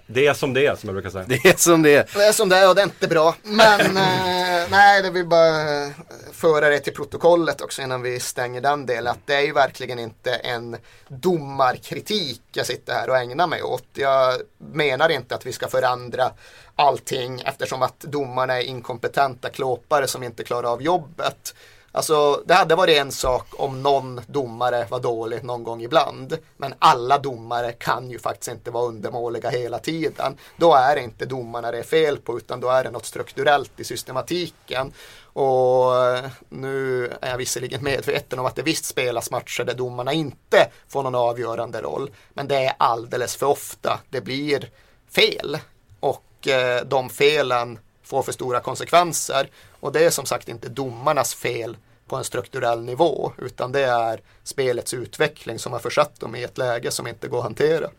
[0.06, 1.24] det är som det är som jag brukar säga.
[1.28, 2.08] Det är som det är.
[2.14, 3.34] Det är som det är och det är inte bra.
[3.42, 5.90] Men eh, nej, det vill bara eh,
[6.32, 9.12] föra det till protokollet också innan vi stänger den delen.
[9.12, 10.76] Att det är ju verkligen inte en
[11.08, 13.86] domarkritik jag sitter här och ägnar mig åt.
[13.92, 16.30] Jag menar inte att vi ska förändra
[16.76, 21.54] allting eftersom att domarna är inkompetenta klåpare som inte klarar av jobbet.
[21.92, 26.38] Alltså det hade varit en sak om någon domare var dålig någon gång ibland.
[26.56, 30.36] Men alla domare kan ju faktiskt inte vara undermåliga hela tiden.
[30.56, 33.80] Då är det inte domarna det är fel på utan då är det något strukturellt
[33.80, 34.92] i systematiken.
[35.32, 40.12] Och eh, nu är jag visserligen medveten om att det visst spelas matcher där domarna
[40.12, 42.10] inte får någon avgörande roll.
[42.34, 44.70] Men det är alldeles för ofta det blir
[45.10, 45.58] fel.
[46.00, 47.78] Och eh, de felen
[48.12, 49.48] får för stora konsekvenser.
[49.80, 51.76] Och det är som sagt inte domarnas fel
[52.08, 56.58] på en strukturell nivå utan det är spelets utveckling som har försatt dem i ett
[56.58, 57.90] läge som inte går att hantera.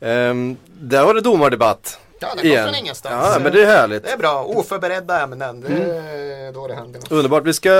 [0.00, 1.98] Ehm, där var det domardebatt.
[2.20, 2.64] Ja, det kom igen.
[2.64, 3.34] från ingenstans.
[3.34, 4.02] Ja, men det är härligt.
[4.02, 5.60] Det är bra, oförberedda ämnen.
[5.60, 7.12] Det är då det händer något.
[7.12, 7.44] Underbart.
[7.44, 7.70] Vi ska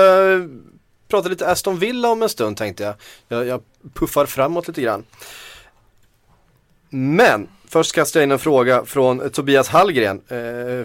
[1.07, 2.95] prata lite Aston Villa om en stund tänkte jag.
[3.27, 3.61] Jag, jag
[3.93, 5.05] puffar framåt lite grann.
[6.89, 10.21] Men först kastar jag in en fråga från Tobias Hallgren.
[10.27, 10.35] Eh,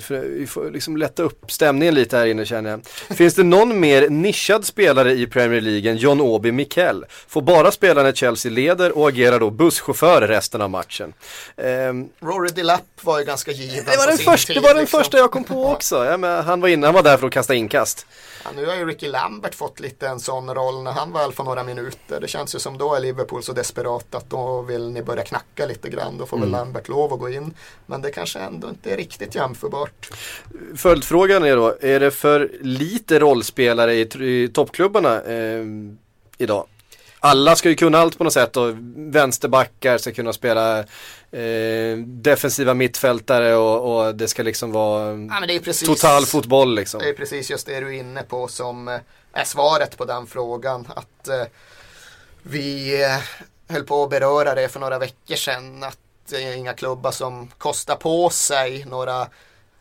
[0.00, 2.80] för vi får liksom lätta upp stämningen lite här inne känner jag.
[3.16, 7.04] Finns det någon mer nischad spelare i Premier League än John Obi Mikel?
[7.28, 11.12] Får bara spela när Chelsea leder och agerar då busschaufför resten av matchen.
[11.56, 14.74] Ehm, Rory Delap var ju ganska given det var den, sin första, det tid, var
[14.74, 15.00] den liksom.
[15.00, 16.04] första jag kom på också.
[16.04, 18.06] Ja, men han var inne, han var där för att kasta inkast.
[18.44, 21.44] Ja, nu har ju Ricky Lambert fått lite en sån roll när han väl får
[21.44, 22.20] några minuter.
[22.20, 25.66] Det känns ju som då är Liverpool så desperat att då vill ni börja knacka
[25.66, 26.18] lite grann.
[26.18, 26.50] Då får Mm.
[26.50, 27.54] väl Lambert lov att gå in.
[27.86, 30.10] Men det kanske ändå inte är riktigt jämförbart.
[30.76, 35.64] Följdfrågan är då, är det för lite rollspelare i, i toppklubbarna eh,
[36.38, 36.66] idag?
[37.20, 40.78] Alla ska ju kunna allt på något sätt och vänsterbackar ska kunna spela
[41.30, 47.00] eh, defensiva mittfältare och, och det ska liksom vara Ja, precis, total fotboll liksom.
[47.00, 49.00] Det är precis just det du är inne på som eh,
[49.32, 50.88] är svaret på den frågan.
[50.94, 51.42] Att eh,
[52.42, 53.18] vi eh,
[53.68, 55.82] höll på att beröra det för några veckor sedan.
[55.82, 59.26] Att det är eh, inga klubbar som kostar på sig några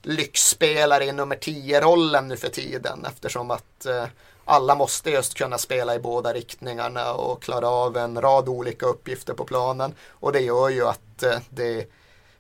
[0.02, 3.06] lyxspelare i nummer 10-rollen nu för tiden.
[3.06, 4.06] Eftersom att eh,
[4.46, 9.34] alla måste just kunna spela i båda riktningarna och klara av en rad olika uppgifter
[9.34, 9.94] på planen.
[10.10, 11.88] Och det gör ju att eh, det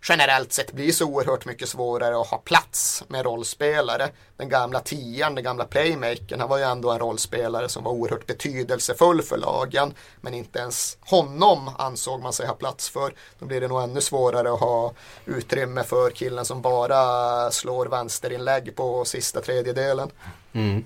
[0.01, 4.09] generellt sett blir så oerhört mycket svårare att ha plats med rollspelare.
[4.37, 8.25] Den gamla tian, den gamla playmakern, han var ju ändå en rollspelare som var oerhört
[8.25, 9.93] betydelsefull för lagen.
[10.21, 13.13] Men inte ens honom ansåg man sig ha plats för.
[13.39, 14.93] Då blir det nog ännu svårare att ha
[15.25, 20.09] utrymme för killen som bara slår vänsterinlägg på sista tredjedelen.
[20.53, 20.83] Mm.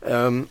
[0.00, 0.48] Um,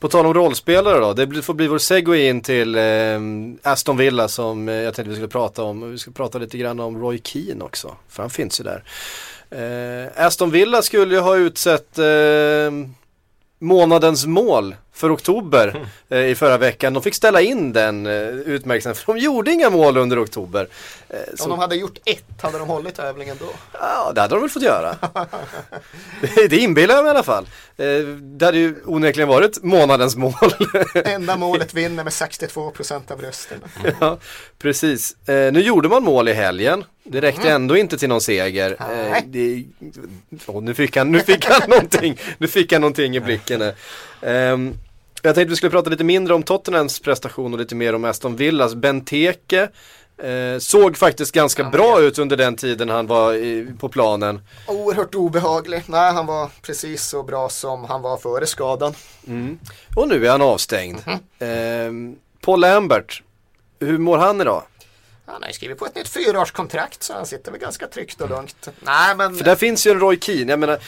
[0.00, 3.20] på tal om rollspelare då, det får bli vår segway in till eh,
[3.62, 5.90] Aston Villa som eh, jag tänkte vi skulle prata om.
[5.90, 8.84] Vi ska prata lite grann om Roy Keane också, för han finns ju där.
[9.50, 12.70] Eh, Aston Villa skulle ju ha utsett eh,
[13.58, 16.94] månadens mål för oktober eh, i förra veckan.
[16.94, 20.68] De fick ställa in den eh, utmärkelsen för de gjorde inga mål under oktober.
[21.08, 21.48] Eh, Om så...
[21.48, 23.50] de hade gjort ett, hade de hållit tävlingen då?
[23.72, 24.96] Ja, det hade de väl fått göra.
[26.50, 27.44] det inbillar jag mig i alla fall.
[27.76, 30.32] Eh, det hade ju onekligen varit månadens mål.
[30.94, 33.66] Enda målet vinner med 62% av rösterna.
[34.00, 34.18] ja,
[34.58, 35.28] precis.
[35.28, 36.84] Eh, nu gjorde man mål i helgen.
[37.04, 37.54] Det räckte mm.
[37.54, 38.76] ändå inte till någon seger.
[38.80, 39.64] Eh, det,
[40.46, 42.18] oh, nu, fick han, nu fick han någonting.
[42.38, 43.72] Nu fick han någonting i blicken.
[44.20, 44.74] Um,
[45.22, 48.36] jag tänkte vi skulle prata lite mindre om Tottenhams prestation och lite mer om Aston
[48.36, 48.74] Villas.
[48.74, 49.68] Benteke
[50.18, 54.40] eh, såg faktiskt ganska ja, bra ut under den tiden han var i, på planen.
[54.66, 55.82] Oerhört obehaglig.
[55.86, 58.94] Nej, han var precis så bra som han var före skadan.
[59.26, 59.58] Mm.
[59.96, 60.98] Och nu är han avstängd.
[61.06, 62.10] Mm -hmm.
[62.10, 63.22] eh, Paul Lambert,
[63.80, 64.62] hur mår han idag?
[65.30, 68.28] Han har ju skrivit på ett nytt fyraårskontrakt så han sitter väl ganska tryggt och
[68.28, 68.68] lugnt.
[68.80, 69.34] Nej, men...
[69.34, 70.52] För där finns ju en Roy Keane.
[70.52, 70.78] Jag menar,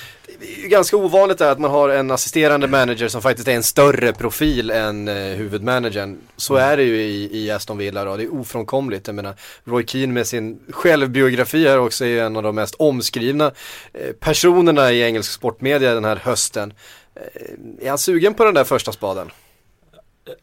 [0.41, 4.13] det är ganska ovanligt att man har en assisterande manager som faktiskt är en större
[4.13, 6.19] profil än eh, huvudmanagern.
[6.37, 8.17] Så är det ju i, i Aston Villa då.
[8.17, 9.07] Det är ofrånkomligt.
[9.07, 12.75] Jag menar, Roy Keane med sin självbiografi här också är ju en av de mest
[12.75, 13.53] omskrivna
[13.93, 16.73] eh, personerna i engelsk sportmedia den här hösten.
[17.15, 19.31] Eh, är han sugen på den där första spaden?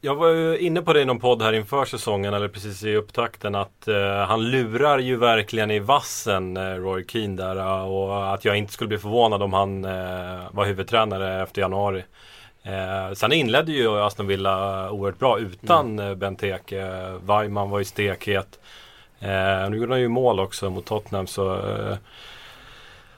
[0.01, 2.95] Jag var ju inne på det i någon podd här inför säsongen eller precis i
[2.95, 8.33] upptakten att uh, han lurar ju verkligen i vassen uh, Roy Keane där uh, och
[8.33, 9.81] att jag inte skulle bli förvånad om han
[10.51, 12.03] var huvudtränare efter januari.
[13.15, 16.19] sen inledde ju Aston Villa oerhört bra utan mm.
[16.19, 17.11] Benteke.
[17.21, 18.59] Weimann var ju stekhet.
[19.69, 21.61] nu gjorde han ju mål också mot Tottenham så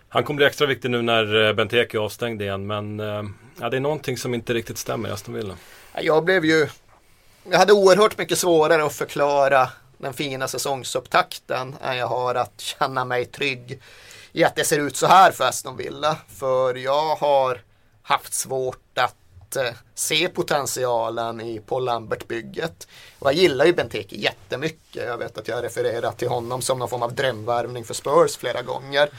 [0.09, 2.99] han kommer bli extra viktig nu när Benteke är avstängd igen men
[3.59, 5.55] ja, det är någonting som inte riktigt stämmer i Aston Villa.
[6.01, 6.67] Jag blev ju,
[7.43, 13.05] jag hade oerhört mycket svårare att förklara den fina säsongsupptakten än jag har att känna
[13.05, 13.81] mig trygg
[14.31, 16.17] i att det ser ut så här för Aston Villa.
[16.27, 17.62] För jag har
[18.01, 22.88] haft svårt att eh, se potentialen i Paul Lambert-bygget.
[23.19, 25.05] Och jag gillar ju Benteke jättemycket.
[25.05, 28.62] Jag vet att jag refererat till honom som någon form av drömvärvning för Spurs flera
[28.62, 29.09] gånger.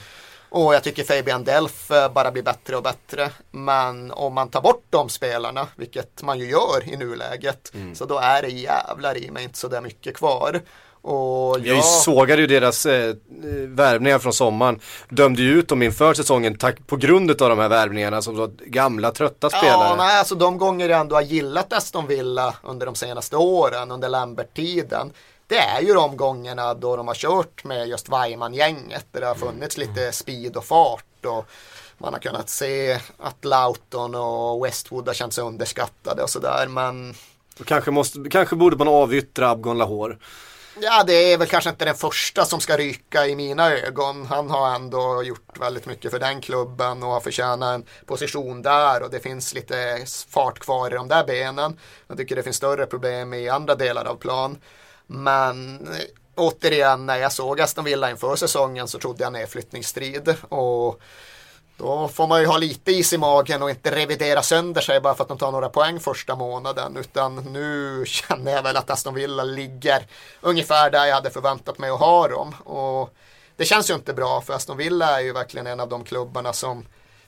[0.51, 3.31] Och jag tycker Fabian Delf eh, bara blir bättre och bättre.
[3.51, 7.95] Men om man tar bort de spelarna, vilket man ju gör i nuläget, mm.
[7.95, 10.61] så då är det jävlar i mig inte så där mycket kvar.
[11.03, 11.77] Och jag...
[11.77, 13.15] jag sågade ju deras eh,
[13.67, 14.81] värvningar från sommaren.
[15.09, 18.51] Dömde ju ut dem inför säsongen tack, på grund av de här värvningarna som var
[18.67, 19.89] gamla trötta spelare.
[19.89, 23.91] Ja, nej, alltså de gånger jag ändå har gillat Aston Villa under de senaste åren,
[23.91, 25.13] under Lambert-tiden
[25.51, 29.07] det är ju de gångerna då de har kört med just Weimann-gänget.
[29.13, 31.25] Där det har funnits lite speed och fart.
[31.27, 31.47] Och
[31.99, 36.67] man har kunnat se att Lauton och Westwood har känt sig underskattade och sådär.
[36.69, 37.15] Men
[37.65, 40.17] kanske, måste, kanske borde man avyttra Abgon Lahore.
[40.81, 44.27] Ja, det är väl kanske inte den första som ska ryka i mina ögon.
[44.27, 49.03] Han har ändå gjort väldigt mycket för den klubben och har förtjänat en position där
[49.03, 51.79] och det finns lite fart kvar i de där benen.
[52.09, 54.59] Jag tycker det finns större problem i andra delar av plan.
[55.13, 56.03] Men eh,
[56.35, 60.35] återigen, när jag såg Aston Villa inför säsongen så trodde jag nedflyttningsstrid.
[60.49, 61.01] Och
[61.77, 65.15] då får man ju ha lite is i magen och inte revidera sönder sig bara
[65.15, 66.97] för att de tar några poäng första månaden.
[66.97, 70.07] Utan nu känner jag väl att Aston Villa ligger
[70.41, 72.55] ungefär där jag hade förväntat mig att ha dem.
[72.65, 73.15] Och
[73.57, 76.53] det känns ju inte bra för Aston Villa är ju verkligen en av de klubbarna
[76.53, 76.87] som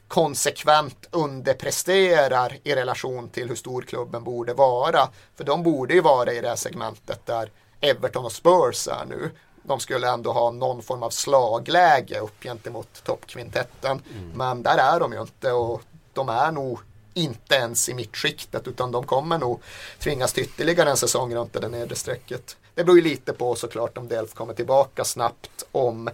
[0.08, 5.08] konsekvent underpresterar i relation till hur stor klubben borde vara.
[5.36, 7.50] För de borde ju vara i det här segmentet där
[7.82, 9.30] Everton och Spurs är nu.
[9.62, 14.02] De skulle ändå ha någon form av slagläge upp gentemot toppkvintetten.
[14.14, 14.30] Mm.
[14.34, 16.80] Men där är de ju inte och de är nog
[17.14, 19.62] inte ens i mittskiktet utan de kommer nog
[19.98, 22.56] tvingas till ytterligare en säsong runt det nedre strecket.
[22.74, 26.10] Det beror ju lite på såklart om Delf kommer tillbaka snabbt, om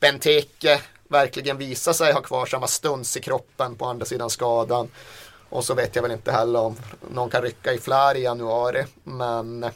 [0.00, 4.88] Benteke verkligen visar sig ha kvar samma stuns i kroppen på andra sidan skadan.
[5.48, 6.76] Och så vet jag väl inte heller om
[7.10, 8.84] någon kan rycka i flär i januari.
[9.04, 9.70] Men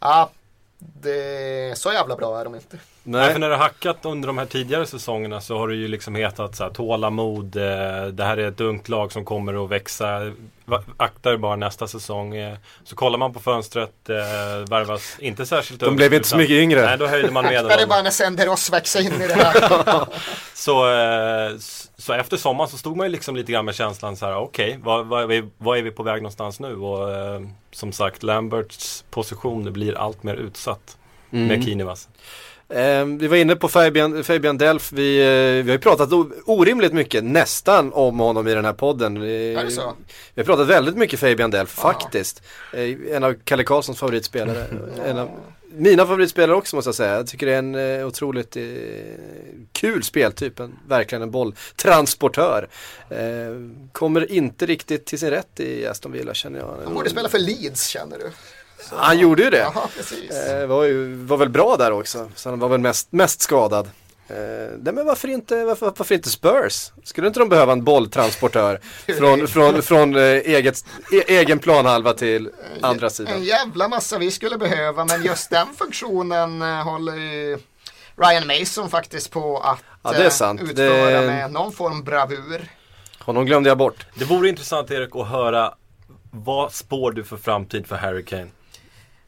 [0.00, 0.30] Ja,
[0.78, 2.78] det, så jävla bra är de inte.
[3.08, 3.32] Nej.
[3.32, 6.14] för när det har hackat under de här tidigare säsongerna så har det ju liksom
[6.14, 7.56] hetat så här, tålamod.
[7.56, 10.32] Eh, det här är ett ungt lag som kommer att växa.
[10.96, 12.36] Akta er bara nästa säsong.
[12.36, 14.16] Eh, så kollar man på fönstret, eh,
[14.70, 16.86] värvas inte särskilt De blev inte så mycket yngre.
[16.86, 17.78] Nej, då höjde man medelåldern.
[17.78, 20.06] det är bara när Senderos växer in i det här.
[20.54, 21.56] så, eh,
[21.96, 24.68] så efter sommaren så stod man ju liksom lite grann med känslan så här, okej,
[24.68, 26.76] okay, vad, vad, är vi, vad är vi på väg någonstans nu?
[26.76, 27.40] Och eh,
[27.72, 30.96] som sagt, Lamberts position blir allt mer utsatt
[31.32, 31.46] mm.
[31.46, 32.08] med Kinivas.
[32.68, 36.08] Eh, vi var inne på Fabian, Fabian Delf, vi, eh, vi har ju pratat
[36.44, 39.20] orimligt mycket nästan om honom i den här podden.
[39.20, 39.94] Vi, är det så?
[40.34, 41.92] vi har pratat väldigt mycket Fabian Delf Aha.
[41.92, 42.42] faktiskt.
[42.72, 44.66] Eh, en av Kalle Karlssons favoritspelare.
[45.04, 45.30] en av
[45.76, 47.14] mina favoritspelare också måste jag säga.
[47.14, 48.62] Jag tycker det är en eh, otroligt eh,
[49.72, 50.60] kul speltyp.
[50.60, 52.68] En, verkligen en bolltransportör.
[53.10, 53.18] Eh,
[53.92, 56.76] kommer inte riktigt till sin rätt i Aston Villa känner jag.
[56.84, 58.30] Han borde spela för Leeds känner du.
[58.80, 58.96] Så.
[58.96, 59.72] Han gjorde ju det.
[59.96, 60.30] Precis.
[60.30, 62.30] Eh, var, ju, var väl bra där också.
[62.34, 63.90] Så han var väl mest, mest skadad.
[64.28, 66.92] Eh, men varför inte, varför, varför, inte Spurs?
[67.04, 68.80] Skulle inte de behöva en bolltransportör
[69.18, 72.50] från, från, från eh, eget, e, egen planhalva till
[72.82, 73.34] andra sidan?
[73.34, 77.58] En jävla massa vi skulle behöva men just den funktionen eh, håller ju
[78.16, 80.60] Ryan Mason faktiskt på att ja, det är sant.
[80.62, 81.26] utföra det...
[81.26, 82.70] med någon form bravur.
[83.18, 84.06] Honom glömde jag bort.
[84.14, 85.74] Det vore intressant Erik att höra
[86.30, 88.48] vad spår du för framtid för Harry Kane?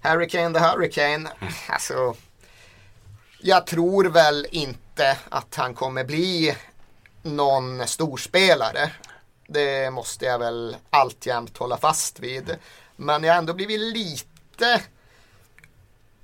[0.08, 1.30] Hurricane the Hurricane.
[1.68, 2.14] Alltså,
[3.40, 6.56] jag tror väl inte att han kommer bli
[7.22, 8.90] någon storspelare.
[9.48, 12.56] Det måste jag väl alltjämt hålla fast vid.
[12.96, 14.82] Men jag har ändå blivit lite...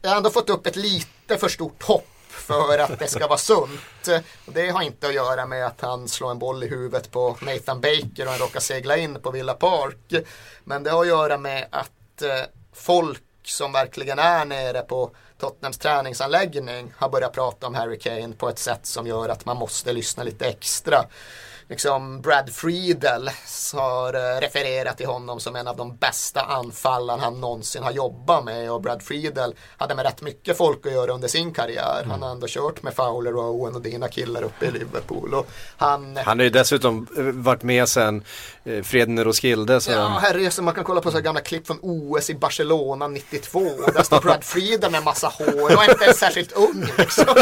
[0.02, 3.38] Jag har ändå fått upp ett lite för stort hopp för att det ska vara
[3.38, 4.08] sunt.
[4.46, 7.80] Det har inte att göra med att han slår en boll i huvudet på Nathan
[7.80, 10.26] Baker och han råkar segla in på Villa Park.
[10.64, 15.10] Men det har att göra med att eh, folk folk som verkligen är nere på
[15.38, 19.56] Tottenhams träningsanläggning har börjat prata om Harry Kane på ett sätt som gör att man
[19.56, 21.04] måste lyssna lite extra
[21.68, 23.30] liksom Brad Friedel
[23.74, 28.44] har eh, refererat till honom som en av de bästa anfallarna han någonsin har jobbat
[28.44, 31.98] med och Brad Friedel hade med rätt mycket folk att göra under sin karriär.
[31.98, 32.10] Mm.
[32.10, 35.34] Han har ändå kört med Fowler och Owen och dina killar uppe i Liverpool.
[35.34, 38.24] Och han, han har ju dessutom eh, varit med sen
[38.64, 39.80] eh, Freden Roskilde.
[39.80, 43.60] Så ja, herre, man kan kolla på så gamla klipp från OS i Barcelona 92.
[43.94, 46.84] Där står Brad Friedel med massa hår och inte särskilt ung.
[46.98, 47.24] Liksom.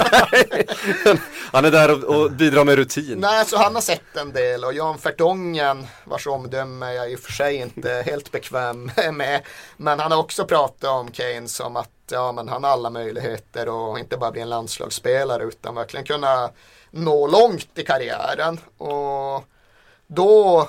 [1.52, 3.18] han är där och, bidrar med rutin.
[3.18, 7.20] Nej, så han har sett en del och Jan Fertongen vars omdöme jag i och
[7.20, 9.42] för sig inte helt bekväm med.
[9.76, 13.68] Men han har också pratat om Kane som att ja, men han har alla möjligheter
[13.68, 16.50] och inte bara bli en landslagsspelare utan verkligen kunna
[16.90, 18.60] nå långt i karriären.
[18.78, 19.44] Och
[20.06, 20.68] då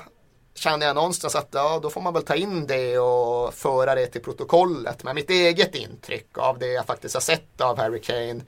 [0.63, 4.07] känner jag någonstans att ja, då får man väl ta in det och föra det
[4.07, 5.03] till protokollet.
[5.03, 8.41] Men mitt eget intryck av det jag faktiskt har sett av Harry Kane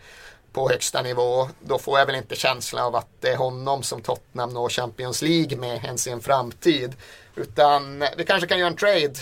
[0.53, 1.49] på högsta nivå.
[1.59, 5.22] Då får jag väl inte känslan av att det är honom som Tottenham når Champions
[5.22, 6.95] League med ens i en framtid.
[7.36, 9.13] Utan vi kanske kan göra en trade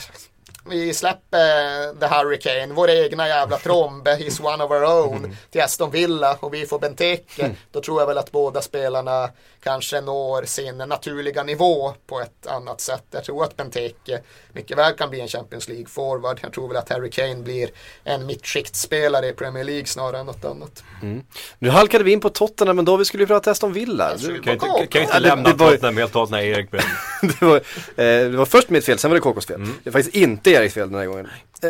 [0.65, 5.35] vi släpper The Hurricane, vår egna jävla tromb, He's one of our own, mm.
[5.51, 7.43] till Aston Villa och vi får Benteke.
[7.43, 7.55] Mm.
[7.71, 9.29] Då tror jag väl att båda spelarna
[9.63, 13.03] kanske når sin naturliga nivå på ett annat sätt.
[13.11, 14.19] Jag tror att Benteke
[14.53, 16.39] mycket väl kan bli en Champions League-forward.
[16.41, 17.69] Jag tror väl att Harry Kane blir
[18.03, 20.83] en mittskiktspelare i Premier League snarare än något annat.
[21.01, 21.23] Mm.
[21.59, 24.15] Nu halkade vi in på Tottenham, men då vi skulle prata Aston Villa.
[24.17, 26.71] Du, kan, inte, kan inte lämna det, det Tottenham helt och hållet när Erik
[27.21, 27.61] det, var, eh,
[27.95, 29.55] det var först mitt fel, sen var det KKs fel.
[29.55, 29.73] Mm.
[29.83, 31.27] Det är faktiskt inte Eriks fel den här gången.
[31.61, 31.69] Eh,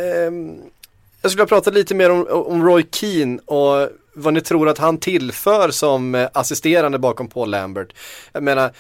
[1.22, 4.78] jag skulle vilja prata lite mer om, om Roy Keane och vad ni tror att
[4.78, 7.93] han tillför som eh, assisterande bakom Paul Lambert.
[8.32, 8.72] Jag menar,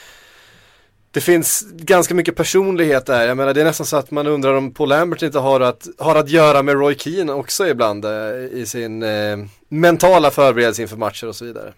[1.11, 3.27] det finns ganska mycket personlighet där.
[3.27, 5.87] Jag menar det är nästan så att man undrar om Paul Lambert inte har att,
[5.97, 8.11] har att göra med Roy Keane också ibland eh,
[8.51, 9.37] i sin eh,
[9.69, 11.73] mentala förberedelse inför matcher och så vidare.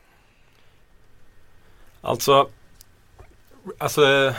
[2.01, 2.47] Alltså,
[3.77, 4.33] alltså eh,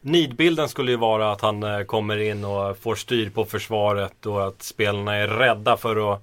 [0.00, 4.62] Nidbilden skulle ju vara att han kommer in och får styr på försvaret och att
[4.62, 6.22] spelarna är rädda för att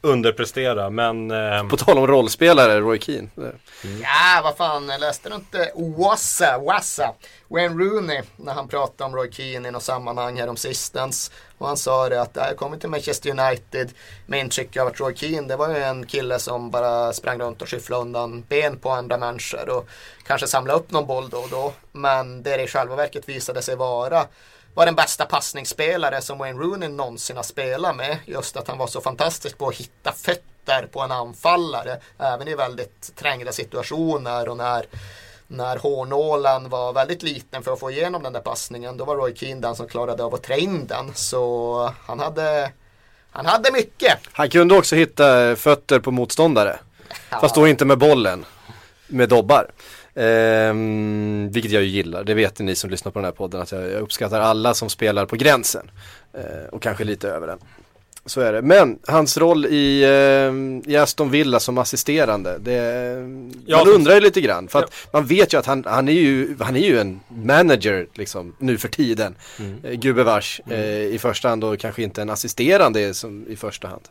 [0.00, 0.90] underprestera.
[0.90, 1.30] Men...
[1.30, 1.68] Eh...
[1.68, 3.28] På tal om rollspelare, Roy Keane.
[3.36, 3.56] Mm.
[4.02, 7.14] Ja, vad fan, läste du inte Wassa, Wassa,
[7.48, 11.30] Wayne Rooney när han pratade om Roy Keane i något sammanhang här om sistens.
[11.58, 13.90] Och han sa det att jag kom till Manchester United
[14.26, 17.62] med intryck av att Roy Keane det var ju en kille som bara sprang runt
[17.62, 19.88] och skyfflade undan ben på andra människor och
[20.26, 21.72] kanske samlade upp någon boll då och då.
[21.92, 24.26] Men det det i själva verket visade sig vara
[24.74, 28.18] var den bästa passningsspelare som Wayne Rooney någonsin har spelat med.
[28.26, 32.00] Just att han var så fantastisk på att hitta fötter på en anfallare.
[32.18, 34.86] Även i väldigt trängda situationer och när
[35.50, 38.96] när hårnålen var väldigt liten för att få igenom den där passningen.
[38.96, 41.14] Då var Roy Keane den som klarade av att trä in den.
[41.14, 42.72] Så han hade,
[43.30, 44.18] han hade mycket.
[44.32, 46.78] Han kunde också hitta fötter på motståndare.
[47.30, 47.40] Ja.
[47.40, 48.44] Fast då inte med bollen,
[49.06, 49.70] med dobbar.
[50.18, 53.72] Ehm, vilket jag ju gillar, det vet ni som lyssnar på den här podden att
[53.72, 55.90] jag, jag uppskattar alla som spelar på gränsen.
[56.34, 57.58] Ehm, och kanske lite över den.
[58.26, 58.62] Så är det.
[58.62, 62.74] Men hans roll i, eh, i Aston Villa som assisterande, det,
[63.66, 64.68] ja, man undrar ju lite grann.
[64.68, 65.08] För att ja.
[65.12, 68.78] man vet ju att han, han, är ju, han är ju en manager liksom nu
[68.78, 69.34] för tiden.
[69.58, 69.84] Mm.
[69.84, 74.02] Eh, gubevars eh, i första hand och kanske inte en assisterande som, i första hand.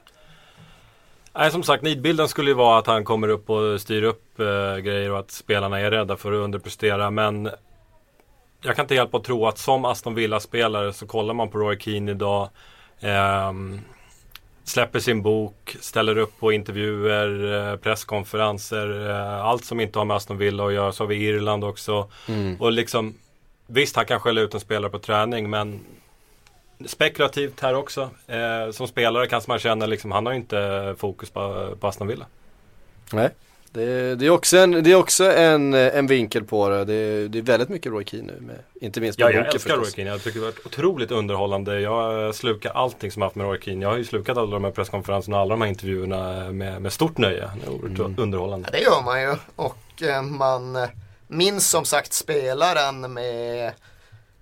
[1.38, 4.78] Nej som sagt nidbilden skulle ju vara att han kommer upp och styr upp eh,
[4.78, 7.12] grejer och att spelarna är rädda för att underprestera.
[7.12, 7.50] Men
[8.62, 11.80] jag kan inte hjälpa att tro att som Aston Villa-spelare så kollar man på Roy
[11.80, 12.50] Keane idag.
[13.00, 13.54] Eh,
[14.64, 20.18] släpper sin bok, ställer upp på intervjuer, eh, presskonferenser, eh, allt som inte har med
[20.18, 20.92] Aston Villa att göra.
[20.92, 22.10] Så har vi Irland också.
[22.28, 22.62] Mm.
[22.62, 23.14] Och liksom,
[23.68, 25.80] visst han kan skälla ut en spelare på träning men
[26.86, 28.10] spekulativt här också.
[28.28, 32.26] Eh, som spelare kanske man känner liksom, han har inte fokus på, på Aston Villa.
[33.14, 33.30] Nej.
[33.72, 36.86] Det, det, är också, en, det är också en, en vinkel på det.
[36.86, 38.40] Det, det är väldigt mycket Roy Keane nu.
[38.40, 40.10] Med, inte minst med Ja, jag älskar Roy Keane.
[40.10, 41.80] Jag tycker det har varit otroligt underhållande.
[41.80, 43.82] Jag slukar allting som har haft med Roy Keane.
[43.82, 46.94] Jag har ju slukat alla de här presskonferenserna och alla de här intervjuerna med, med
[46.94, 47.50] stort nöje.
[47.66, 48.16] Det är mm.
[48.18, 48.70] underhållande.
[48.72, 49.36] Ja, det gör man ju.
[49.56, 50.78] Och eh, man
[51.28, 53.74] minns som sagt spelaren med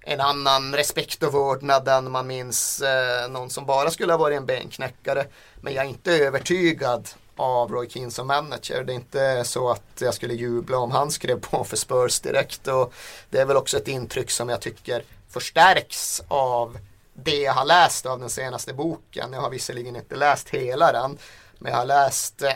[0.07, 4.37] en annan respekt och vördnad än man minns eh, någon som bara skulle ha varit
[4.37, 5.25] en benknäckare.
[5.61, 8.83] Men jag är inte övertygad av Roy Keane som manager.
[8.83, 12.67] Det är inte så att jag skulle jubla om han skrev på för Spurs direkt.
[12.67, 12.93] Och
[13.29, 16.77] det är väl också ett intryck som jag tycker förstärks av
[17.13, 19.33] det jag har läst av den senaste boken.
[19.33, 21.17] Jag har visserligen inte läst hela den.
[21.59, 22.51] Men jag har läst eh,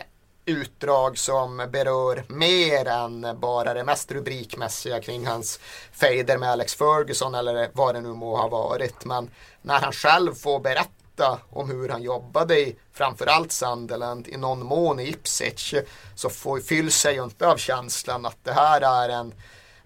[0.50, 5.60] utdrag som berör mer än bara det mest rubrikmässiga kring hans
[5.92, 9.04] fejder med Alex Ferguson eller vad det nu må ha varit.
[9.04, 9.30] Men
[9.62, 15.00] när han själv får berätta om hur han jobbade i framförallt Sunderland, i någon mån
[15.00, 15.74] i Ipswich,
[16.14, 19.34] så får, fylls sig ju inte av känslan att det här är en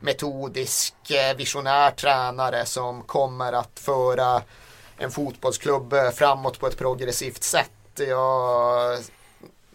[0.00, 4.42] metodisk, eh, visionär tränare som kommer att föra
[4.98, 7.70] en fotbollsklubb eh, framåt på ett progressivt sätt.
[7.96, 8.98] Jag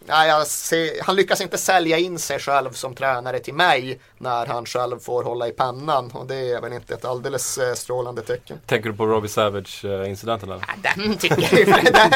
[0.06, 4.66] Nej, ser, han lyckas inte sälja in sig själv som tränare till mig när han
[4.66, 8.58] själv får hålla i pannan och det är väl inte ett alldeles eh, strålande tecken.
[8.66, 10.52] Tänker du på Robbie Savage-incidenten?
[10.52, 12.10] Eh, ja, den tycker jag där,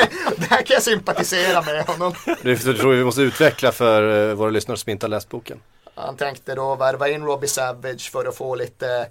[0.49, 2.13] där kan jag sympatisera med honom.
[2.41, 5.59] Det tror vi måste utveckla för eh, våra lyssnare som inte har läst boken.
[5.95, 9.07] Han tänkte då värva in Robbie Savage för att få lite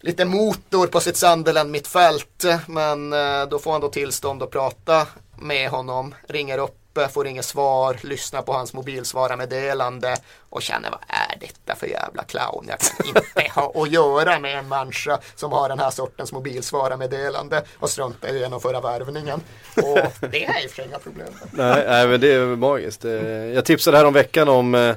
[0.00, 2.44] lite motor på sitt Sunderland mittfält.
[2.66, 3.10] Men
[3.50, 5.06] då får han då tillstånd att prata
[5.38, 6.14] med honom.
[6.28, 10.16] Ringer upp uppe, får inget svar, lyssnar på hans mobilsvararmeddelande
[10.50, 12.66] och känner vad är detta för jävla clown?
[12.68, 17.62] Jag kan inte ha att göra med en människa som har den här sortens mobilsvararmeddelande
[17.78, 19.40] och struntar i att genomföra värvningen.
[19.76, 21.32] Och det är i och för sig inga problem.
[21.50, 23.04] Nej, nej, men det är magiskt.
[23.04, 23.12] Eh,
[23.54, 24.96] jag tipsade här om veckan om eh,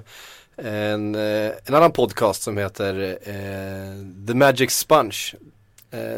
[0.58, 5.34] en, eh, en annan podcast som heter eh, The Magic Sponge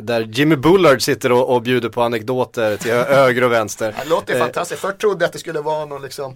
[0.01, 3.95] där Jimmy Bullard sitter och, och bjuder på anekdoter till höger och vänster.
[4.03, 4.81] Det låter eh, fantastiskt.
[4.81, 6.35] Först trodde jag att det skulle vara någon liksom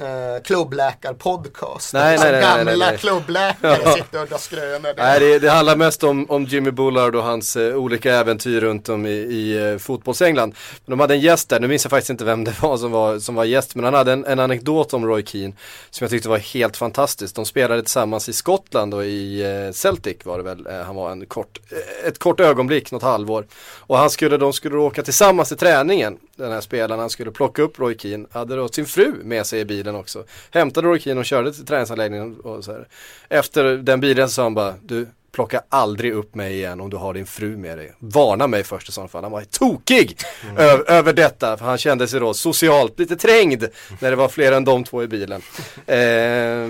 [0.00, 1.94] eh, klubbläkarpodcast.
[1.94, 2.98] Nej, nej, nej, gamla nej, nej.
[2.98, 3.92] klubbläkare ja.
[3.92, 4.94] sitter och drar skrönor.
[4.96, 8.88] Nej, det, det, handlar mest om, om Jimmy Bullard och hans eh, olika äventyr runt
[8.88, 10.54] om i, i eh, fotbollsengland.
[10.84, 12.90] Men de hade en gäst där, nu minns jag faktiskt inte vem det var som
[12.90, 15.54] var, som var gäst, men han hade en, en anekdot om Roy Keane
[15.90, 17.34] som jag tyckte var helt fantastisk.
[17.34, 21.10] De spelade tillsammans i Skottland och i eh, Celtic var det väl, eh, han var
[21.10, 23.46] en kort, eh, ett kort ögonblick, något halvår.
[23.78, 27.62] Och han skulle, de skulle åka tillsammans i träningen, den här spelaren, han skulle plocka
[27.62, 30.24] upp Roy Keane, hade då sin fru med sig i bilen också.
[30.50, 32.88] Hämtade Roy Keane och körde till träningsanläggningen och så här.
[33.28, 36.96] Efter den bilen så sa han bara, du plocka aldrig upp mig igen om du
[36.96, 37.92] har din fru med dig.
[37.98, 39.22] Varna mig först i sådana fall.
[39.22, 40.56] Han var tokig mm.
[40.56, 41.56] över, över detta.
[41.56, 43.64] För han kände sig då socialt lite trängd
[44.00, 45.42] när det var fler än de två i bilen.
[45.86, 46.68] Eh,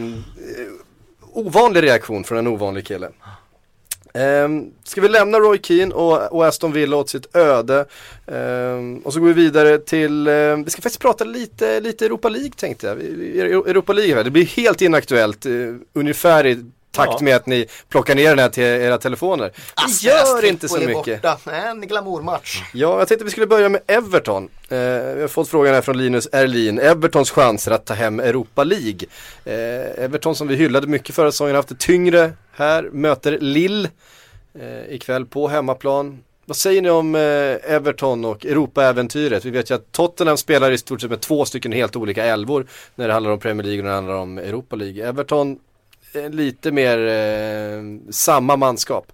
[1.33, 3.09] ovanlig reaktion från en ovanlig kille.
[4.19, 7.87] Um, ska vi lämna Roy Keane och, och Aston Villa åt sitt öde
[8.27, 12.29] um, och så går vi vidare till, um, vi ska faktiskt prata lite, lite Europa
[12.29, 13.01] League tänkte jag.
[13.69, 16.65] Europa League, det blir helt inaktuellt, uh, ungefär i
[16.95, 19.53] takt med att ni plockar ner den här till era telefoner.
[19.77, 21.23] Det gör inte så mycket.
[21.23, 21.53] Borta.
[21.53, 22.63] En glamourmatch.
[22.73, 24.49] Ja, jag tänkte vi skulle börja med Everton.
[24.69, 26.79] Eh, vi har fått frågan här från Linus Erlin.
[26.79, 29.09] Evertons chanser att ta hem Europa League.
[29.45, 32.89] Eh, Everton som vi hyllade mycket förra säsongen har haft det tyngre här.
[32.93, 33.89] Möter Lill
[34.59, 36.23] eh, ikväll på hemmaplan.
[36.47, 39.45] Vad säger ni om eh, Everton och Europa-äventyret?
[39.45, 42.67] Vi vet ju att Tottenham spelar i stort sett med två stycken helt olika elvor
[42.95, 45.09] när det handlar om Premier League och när det handlar om Europa League.
[45.09, 45.59] Everton
[46.15, 49.13] Eh, lite mer eh, samma manskap.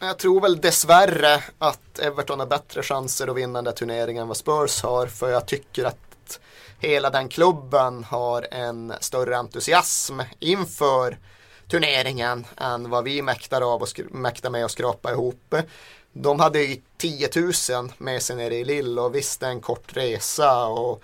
[0.00, 4.28] Jag tror väl dessvärre att Everton har bättre chanser att vinna den där turneringen än
[4.28, 5.06] vad Spurs har.
[5.06, 6.40] För jag tycker att
[6.78, 11.18] hela den klubben har en större entusiasm inför
[11.68, 15.54] turneringen än vad vi mäktar, av och mäktar med att skrapa ihop.
[16.12, 17.28] De hade ju 10
[17.70, 21.02] 000 med sig nere i Lille och visst det är en kort resa och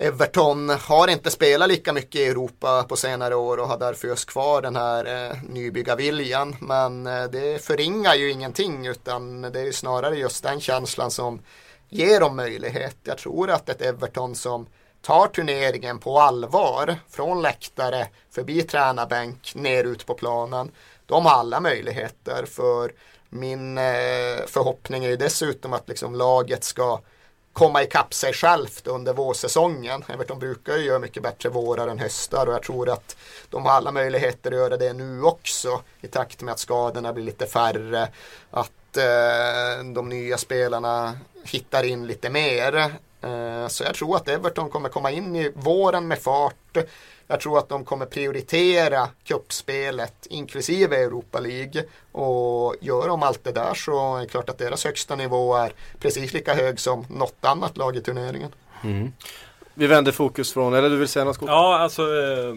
[0.00, 4.30] Everton har inte spelat lika mycket i Europa på senare år och har därför just
[4.30, 6.56] kvar den här eh, nybyggarviljan.
[6.60, 11.42] Men eh, det förringar ju ingenting utan det är snarare just den känslan som
[11.88, 12.96] ger dem möjlighet.
[13.02, 14.66] Jag tror att ett Everton som
[15.02, 20.70] tar turneringen på allvar från läktare förbi tränarbänk ner ut på planen.
[21.06, 22.92] De har alla möjligheter för
[23.28, 27.00] min eh, förhoppning är ju dessutom att liksom laget ska
[27.58, 30.04] komma ikapp sig självt under vårsäsongen.
[30.08, 33.16] Everton brukar ju göra mycket bättre vårar än höstar och jag tror att
[33.50, 37.24] de har alla möjligheter att göra det nu också i takt med att skadorna blir
[37.24, 38.08] lite färre.
[38.50, 42.76] Att eh, de nya spelarna hittar in lite mer.
[43.20, 46.76] Eh, så jag tror att Everton kommer komma in i våren med fart.
[47.30, 51.84] Jag tror att de kommer prioritera kuppspelet inklusive Europa League.
[52.12, 55.72] Och gör de allt det där så är det klart att deras högsta nivå är
[56.00, 58.54] precis lika hög som något annat lag i turneringen.
[58.84, 59.12] Mm.
[59.74, 61.38] Vi vänder fokus från, eller du vill säga något?
[61.40, 62.56] Ja, alltså eh,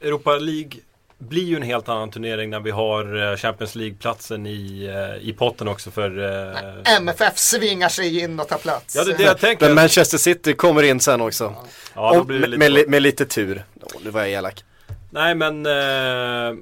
[0.00, 0.80] Europa League
[1.20, 5.32] blir ju en helt annan turnering när vi har eh, Champions League-platsen i, eh, i
[5.32, 6.18] potten också för...
[6.18, 6.96] Eh...
[6.96, 8.96] MFF svingar sig in och tar plats.
[8.96, 9.66] Ja, det är det jag tänker.
[9.66, 11.54] Men Manchester City kommer in sen också.
[11.94, 13.64] Ja, och med, med, med, lite tur.
[13.80, 14.64] Oh, nu var jag elak.
[15.10, 15.66] Nej, men...
[15.66, 16.58] Eh,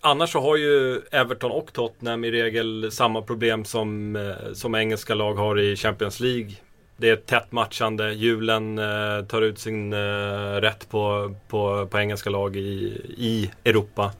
[0.00, 4.18] annars så har ju Everton och Tottenham i regel samma problem som,
[4.54, 6.52] som engelska lag har i Champions League
[7.02, 8.12] det är tätt matchande.
[8.12, 14.12] Julen eh, tar ut sin eh, rätt på, på, på engelska lag i, i Europa.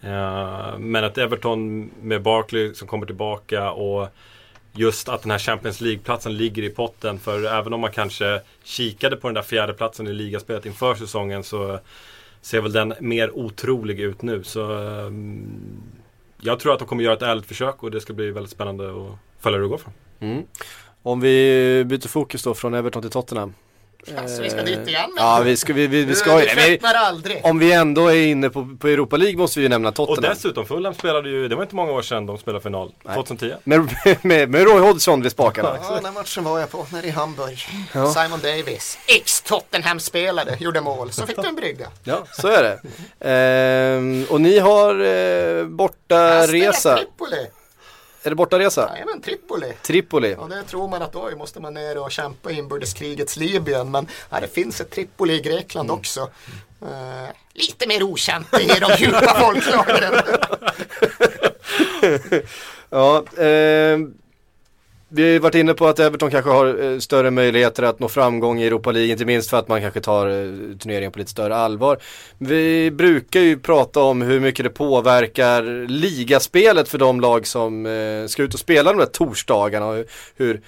[0.00, 4.08] Eh, men att Everton med Barkley som kommer tillbaka och
[4.72, 7.18] just att den här Champions League-platsen ligger i potten.
[7.18, 11.44] För även om man kanske kikade på den där fjärde platsen i ligaspelet inför säsongen
[11.44, 11.78] så
[12.40, 14.42] ser väl den mer otrolig ut nu.
[14.42, 15.12] Så eh,
[16.40, 18.90] jag tror att de kommer göra ett ärligt försök och det ska bli väldigt spännande
[18.90, 20.42] att följa hur det går för mm.
[21.02, 23.54] Om vi byter fokus då från Everton till Tottenham.
[24.18, 27.40] Alltså vi ska dit igen Ja vi ska, vi, vi, vi ska ju aldrig.
[27.42, 30.24] Om vi ändå är inne på, på Europa League måste vi ju nämna Tottenham.
[30.30, 32.92] Och dessutom Fulham spelade ju, det var inte många år sedan de spelade final.
[33.04, 33.14] Nej.
[33.14, 33.54] 2010.
[33.64, 35.78] Med, med, med Roy Hodgson vid spakarna.
[35.82, 37.66] ja den matchen var jag på, nere i Hamburg.
[37.92, 38.12] Ja.
[38.12, 41.12] Simon Davis, ex-Tottenham-spelare, gjorde mål.
[41.12, 41.88] Så fick du en brygga.
[42.04, 42.80] Ja, så är det.
[43.30, 46.96] Ehm, och ni har eh, borta resa.
[46.96, 47.46] Tripoli.
[48.22, 48.90] Är det bortaresa?
[48.92, 49.72] Jajamän, Tripoli.
[49.82, 50.34] Tripoli.
[50.38, 53.90] Och det tror man att oj, måste man ner och kämpa i inbördeskrigets Libyen.
[53.90, 55.98] Men ja, det finns ett Tripoli i Grekland mm.
[55.98, 56.20] också.
[56.82, 60.22] Uh, lite mer okänt i de djupa folklagren.
[62.90, 63.98] ja, eh,
[65.12, 68.60] vi har varit inne på att Everton kanske har eh, större möjligheter att nå framgång
[68.60, 71.56] i Europa League, inte minst för att man kanske tar eh, turneringen på lite större
[71.56, 71.98] allvar.
[72.38, 78.26] Vi brukar ju prata om hur mycket det påverkar ligaspelet för de lag som eh,
[78.26, 80.04] ska ut och spela de där torsdagarna och
[80.36, 80.60] hur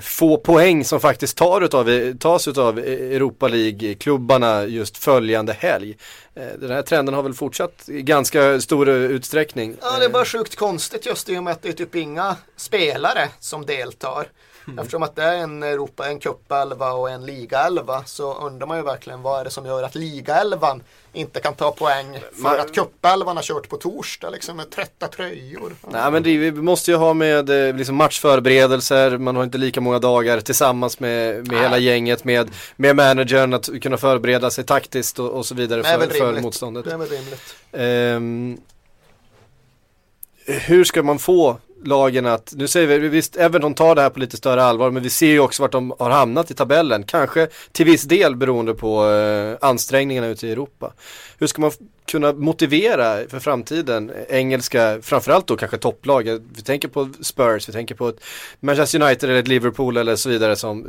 [0.00, 5.96] få poäng som faktiskt tar utav, tas av Europa League-klubbarna just följande helg.
[6.34, 9.76] Den här trenden har väl fortsatt i ganska stor utsträckning.
[9.80, 12.36] Ja, det är bara sjukt konstigt just i och med att det är typ inga
[12.56, 14.26] spelare som deltar.
[14.66, 14.78] Mm.
[14.78, 18.82] Eftersom att det är en Europa, en cupelva och en ligaelva så undrar man ju
[18.82, 20.82] verkligen vad är det som gör att ligaelvan
[21.12, 22.60] inte kan ta poäng för man...
[22.60, 25.72] att cupelvan har kört på torsdag liksom med trötta tröjor.
[25.90, 29.80] Nej men det vi måste ju ha med eh, liksom matchförberedelser, man har inte lika
[29.80, 35.18] många dagar tillsammans med, med hela gänget, med, med managern att kunna förbereda sig taktiskt
[35.18, 36.84] och, och så vidare för, för motståndet.
[36.84, 37.56] Det är väl rimligt.
[37.72, 38.60] Um,
[40.46, 44.20] hur ska man få lagen att, nu säger vi, visst Everton tar det här på
[44.20, 47.02] lite större allvar men vi ser ju också vart de har hamnat i tabellen.
[47.02, 50.92] Kanske till viss del beroende på eh, ansträngningarna ute i Europa.
[51.38, 51.70] Hur ska man
[52.06, 56.42] kunna motivera för framtiden eh, engelska, framförallt då kanske topplag.
[56.54, 58.24] Vi tänker på Spurs, vi tänker på ett
[58.60, 60.86] Manchester United eller ett Liverpool eller så vidare som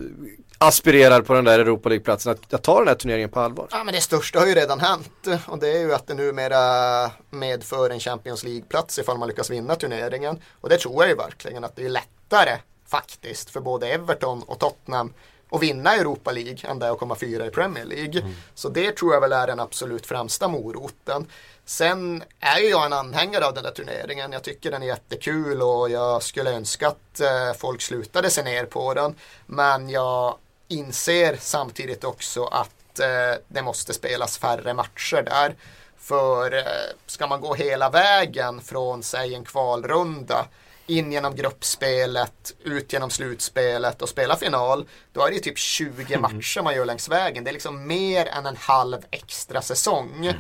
[0.67, 3.67] aspirerar på den där Europa League-platsen att, att ta den här turneringen på allvar.
[3.71, 7.11] Ja men det största har ju redan hänt och det är ju att det numera
[7.29, 10.41] medför en Champions League-plats ifall man lyckas vinna turneringen.
[10.61, 12.57] Och det tror jag ju verkligen att det är lättare
[12.87, 15.13] faktiskt för både Everton och Tottenham
[15.51, 18.21] att vinna Europa League än det att komma fyra i Premier League.
[18.21, 18.33] Mm.
[18.55, 21.27] Så det tror jag väl är den absolut främsta moroten.
[21.65, 24.31] Sen är ju jag en anhängare av den där turneringen.
[24.31, 28.65] Jag tycker den är jättekul och jag skulle önska att eh, folk slutade se ner
[28.65, 29.15] på den.
[29.45, 30.37] Men jag
[30.73, 35.55] inser samtidigt också att eh, det måste spelas färre matcher där.
[35.97, 36.63] För eh,
[37.05, 40.45] ska man gå hela vägen från säg en kvalrunda
[40.87, 44.87] in genom gruppspelet, ut genom slutspelet och spela final.
[45.13, 47.43] Då är det typ 20 matcher man gör längs vägen.
[47.43, 50.33] Det är liksom mer än en halv extra säsong.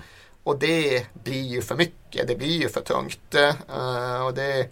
[0.43, 3.35] Och det blir ju för mycket, det blir ju för tungt.
[3.69, 4.69] Uh, och det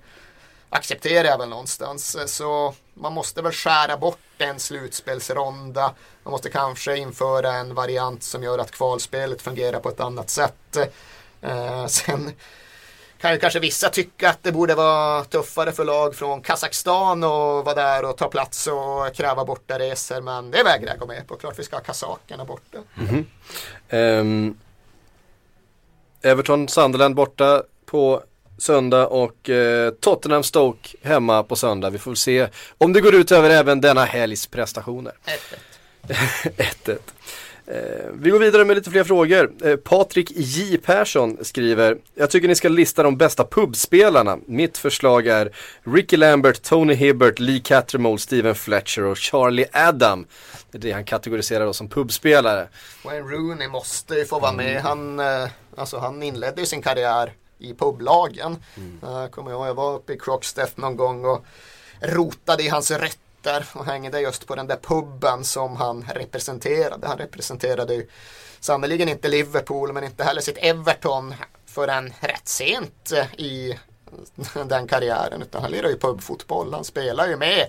[0.69, 2.17] accepterar jag väl någonstans.
[2.25, 5.93] Så man måste väl skära bort en slutspelsronda.
[6.23, 10.77] Man måste kanske införa en variant som gör att kvalspelet fungerar på ett annat sätt.
[11.41, 12.31] Eh, sen
[13.21, 17.65] kan ju kanske vissa tycka att det borde vara tuffare för lag från Kazakstan och
[17.65, 20.21] vara där och ta plats och kräva borta resor.
[20.21, 21.35] Men det vägrar jag gå med på.
[21.35, 22.77] Klart vi ska ha kazakerna borta.
[22.97, 23.25] Mm
[23.89, 24.19] -hmm.
[24.19, 24.57] um,
[26.21, 28.23] Everton Sunderland borta på
[28.61, 31.89] söndag och eh, Tottenham Stoke hemma på söndag.
[31.89, 32.47] Vi får se
[32.77, 35.13] om det går ut över även denna helgs prestationer.
[36.57, 36.97] 1-1.
[37.67, 39.51] Eh, vi går vidare med lite fler frågor.
[39.63, 44.37] Eh, Patrik J Persson skriver Jag tycker ni ska lista de bästa pubspelarna.
[44.45, 50.25] Mitt förslag är Ricky Lambert, Tony Hibbert, Lee Cattermole, Steven Fletcher och Charlie Adam.
[50.71, 52.67] Det är det han kategoriserar då som pubspelare.
[53.05, 54.81] Wayne Rooney måste ju få vara med.
[54.81, 55.47] Han, eh,
[55.77, 58.63] alltså, han inledde ju sin karriär i publagen.
[58.77, 59.29] Mm.
[59.29, 61.45] kommer jag ihåg, jag var uppe i Crocksteff någon gång och
[62.01, 67.07] rotade i hans rätt där och hängde just på den där puben som han representerade.
[67.07, 68.07] Han representerade ju
[68.59, 71.33] sannerligen inte Liverpool men inte heller sitt Everton
[71.65, 73.79] förrän rätt sent i
[74.65, 76.73] den karriären utan han lirar ju pubfotboll.
[76.73, 77.65] Han spelar ju med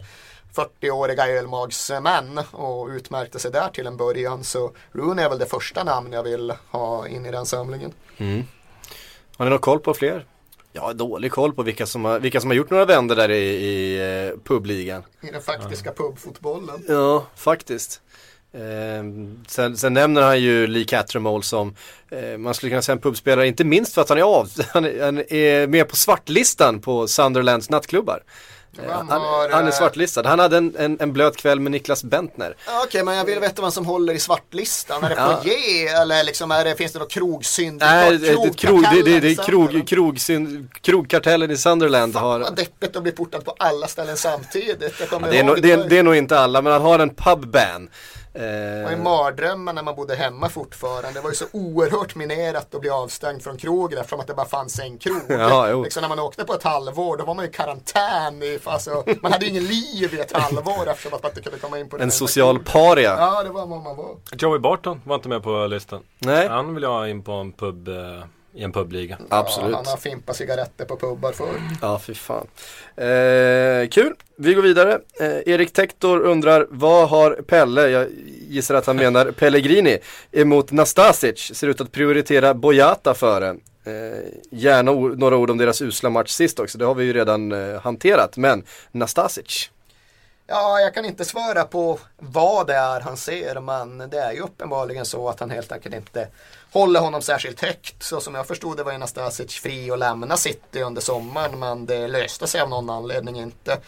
[0.55, 4.45] 40-åriga ölmagsmän och utmärkte sig där till en början.
[4.45, 7.93] Så Rooney är väl det första namn jag vill ha in i den samlingen.
[8.18, 8.47] Mm.
[9.43, 10.26] Har ni någon koll på fler?
[10.72, 13.30] Jag har dålig koll på vilka som har, vilka som har gjort några vändor där
[13.30, 15.03] i, i eh, publigan.
[15.20, 16.05] I den faktiska ja.
[16.05, 16.84] pubfotbollen.
[16.88, 18.01] Ja, faktiskt.
[18.53, 18.61] Eh,
[19.47, 21.74] sen, sen, nämner han ju Lee Cattermole som
[22.11, 24.84] eh, man skulle kunna säga en pubspelare, inte minst för att han är av, han
[24.84, 28.22] är, han är med på svartlistan på Sunderlands nattklubbar.
[28.78, 30.28] Han, har, han, är eh, svartlistad.
[30.28, 32.56] Han hade en, en, en blöt kväll med Niklas Bentner.
[32.66, 35.04] Okej, okay, men jag vill veta vem som håller i svartlistan.
[35.04, 36.02] Är det ja.
[36.02, 37.80] Eller liksom är det, finns det något krogsynd?
[37.80, 42.12] Nej, det, det, krog, det, det, det är krog, krogsynd, krogkartellen i Sunderland.
[42.12, 42.40] Fan har...
[42.40, 45.02] vad deppigt att bli portad på alla ställen samtidigt.
[45.10, 47.88] Ja, det, är no, det, det, är nog inte alla, men han har en pubban.
[48.34, 48.84] Eh...
[48.86, 51.12] Och i mardrömmen när man bodde hemma fortfarande.
[51.12, 54.46] Det var ju så oerhört minerat att bli avstängd från krogen eftersom att det bara
[54.46, 55.22] fanns en krog.
[55.28, 58.42] Ja, liksom när man åkte på ett halvår då var man i karantän.
[58.42, 61.58] I, alltså, man hade ju ingen liv i ett halvår eftersom att man inte kunde
[61.58, 63.16] komma in på En social paria.
[63.18, 64.16] Ja, det var vad man var.
[64.32, 66.02] Joey Barton var inte med på listan.
[66.18, 66.48] Nej.
[66.48, 67.88] Han vill jag ha in på en pub.
[67.88, 67.94] Eh
[68.55, 69.18] i en publiga.
[69.28, 69.70] Absolut.
[69.70, 71.61] Ja, han har fimpat cigaretter på pubbar förr.
[71.82, 72.46] Ja, fy fan.
[72.96, 75.00] Eh, kul, vi går vidare.
[75.20, 78.09] Eh, Erik Tektor undrar, vad har Pelle, jag
[78.48, 79.98] gissar att han menar Pellegrini,
[80.32, 81.55] emot Nastasic?
[81.57, 83.48] Ser ut att prioritera Boyata före.
[83.84, 87.53] Eh, gärna några ord om deras usla match sist också, det har vi ju redan
[87.53, 88.36] eh, hanterat.
[88.36, 89.70] Men Nastasic?
[90.46, 94.40] Ja, jag kan inte svara på vad det är han ser, men det är ju
[94.40, 96.28] uppenbarligen så att han helt enkelt inte
[96.72, 98.02] håller honom särskilt högt.
[98.02, 101.86] Så som jag förstod det var ju Nastasic fri att lämna City under sommaren, men
[101.86, 103.78] det löste sig av någon anledning inte.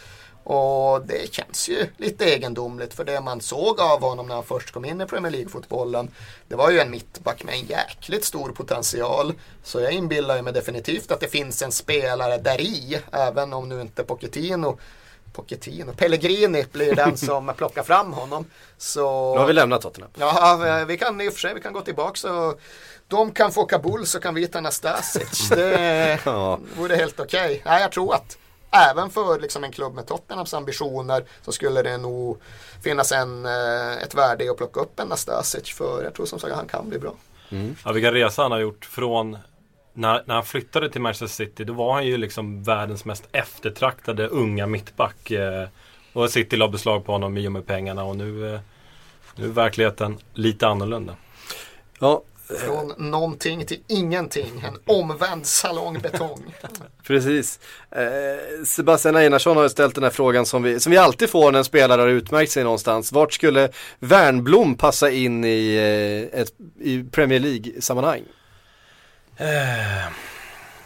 [0.43, 4.71] Och det känns ju lite egendomligt för det man såg av honom när han först
[4.71, 6.11] kom in i Premier League-fotbollen
[6.47, 9.33] det var ju en mittback med en jäkligt stor potential.
[9.63, 13.81] Så jag inbillar mig definitivt att det finns en spelare där i, även om nu
[13.81, 14.77] inte Pochettino
[15.35, 18.45] Pochettino, Pellegrini blir den som plockar fram honom.
[18.77, 19.33] Så...
[19.33, 20.11] Nu har vi lämnat Tottenham.
[20.19, 22.59] Ja, vi kan i och för sig vi kan gå tillbaka och
[23.07, 25.49] de kan få Kabul så kan vi ta Nastasic.
[25.55, 26.59] Det ja.
[26.77, 27.45] vore helt okej.
[27.45, 27.61] Okay.
[27.65, 28.37] Nej, jag tror att
[28.71, 32.41] även för liksom en klubb med Tottenhams ambitioner så skulle det nog
[32.83, 36.39] finnas en, eh, ett värde i att plocka upp en Nastasic för jag tror som
[36.39, 37.13] sagt att han kan bli bra.
[37.49, 37.75] Mm.
[37.85, 39.37] Ja, vilken resa han har gjort från
[39.95, 44.27] när, när han flyttade till Manchester City då var han ju liksom världens mest eftertraktade
[44.27, 45.31] unga mittback.
[45.31, 45.67] Eh,
[46.13, 48.59] och City la beslag på honom i och med pengarna och nu, eh,
[49.35, 51.15] nu är verkligheten lite annorlunda.
[51.99, 54.63] Ja, från någonting till ingenting.
[54.67, 56.55] En omvänd salongbetong.
[57.03, 57.59] Precis.
[57.91, 61.59] Eh, Sebastian Einarsson har ställt den här frågan som vi, som vi alltid får när
[61.59, 63.11] en spelare har utmärkt sig någonstans.
[63.11, 63.69] Vart skulle
[63.99, 65.75] Värnblom passa in i,
[66.31, 68.21] eh, ett, i Premier League-sammanhang?
[69.37, 70.07] Eh,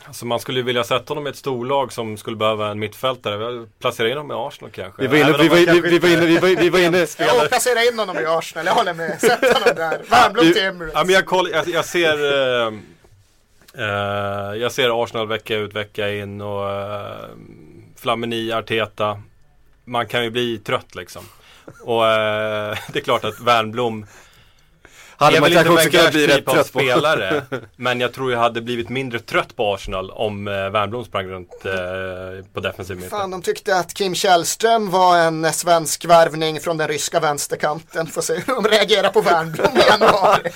[0.05, 3.67] alltså man skulle vilja sätta honom i ett storlag som skulle behöva en mittfältare.
[3.79, 5.01] Placera in honom i Arsenal kanske.
[5.01, 7.07] Vi var inne, vi var, vi, vi var inne, vi var, vi var inne.
[7.17, 9.21] Ja, placera in honom i Arsenal, jag håller med.
[9.21, 10.01] Sätt honom där.
[10.09, 10.93] Värnblom till Emirates.
[10.95, 12.73] Ja, men jag, koll, jag, jag ser uh,
[13.77, 17.25] uh, Jag ser Arsenal vecka ut, vecka in och uh,
[17.97, 19.21] Flamini, Arteta.
[19.85, 21.23] Man kan ju bli trött liksom.
[21.81, 22.07] Och uh,
[22.93, 24.05] det är klart att Värnblom
[25.25, 26.79] hade är man kanske också kunnat bli rätt trött på.
[26.79, 27.41] spelare.
[27.75, 31.65] men jag tror jag hade blivit mindre trött på Arsenal om eh, Wernbloom sprang runt
[31.65, 31.71] eh,
[32.53, 33.31] på defensiv Fan, mittfält.
[33.31, 38.07] de tyckte att Kim Källström var en svensk värvning från den ryska vänsterkanten.
[38.07, 40.49] Får se hur de reagerar på Wernbloom i januari.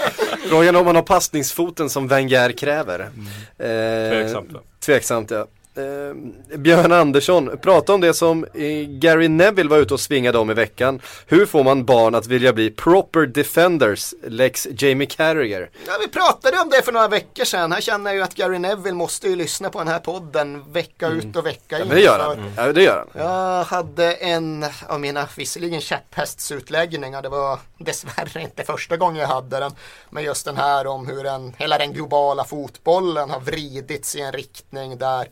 [0.49, 2.99] Frågan om man har passningsfoten som Wenger kräver.
[2.99, 4.49] Eh, Tveksamt?
[4.85, 5.47] Tveksamt ja.
[5.75, 10.51] Eh, Björn Andersson, prata om det som eh, Gary Neville var ute och svingade om
[10.51, 11.01] i veckan.
[11.27, 15.69] Hur får man barn att vilja bli proper defenders, Lex Jamie Carragher?
[15.87, 17.71] Ja, vi pratade om det för några veckor sedan.
[17.71, 21.07] Här känner jag ju att Gary Neville måste ju lyssna på den här podden vecka
[21.07, 21.81] ut och vecka in.
[21.81, 21.87] Mm.
[21.87, 22.53] Men det gör han.
[22.57, 23.21] Ja, det gör han.
[23.21, 27.21] Jag hade en av mina visserligen käpphästsutläggningar.
[27.21, 29.71] Det var dessvärre inte första gången jag hade den.
[30.09, 34.31] Men just den här om hur den, hela den globala fotbollen har vridits i en
[34.31, 35.27] riktning där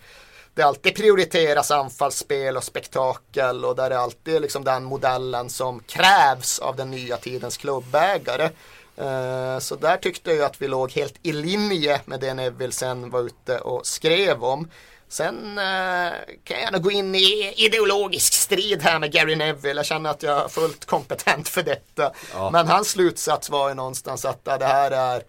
[0.61, 5.79] det alltid prioriteras anfallsspel och spektakel och där det alltid är liksom den modellen som
[5.79, 8.49] krävs av den nya tidens klubbägare.
[8.97, 13.09] Eh, Så där tyckte jag att vi låg helt i linje med det Neville sen
[13.09, 14.67] var ute och skrev om.
[15.09, 16.11] Sen eh,
[16.43, 19.79] kan jag gärna gå in i ideologisk strid här med Gary Neville.
[19.79, 22.11] Jag känner att jag är fullt kompetent för detta.
[22.51, 25.23] Men hans slutsats var ju någonstans att ja, det här är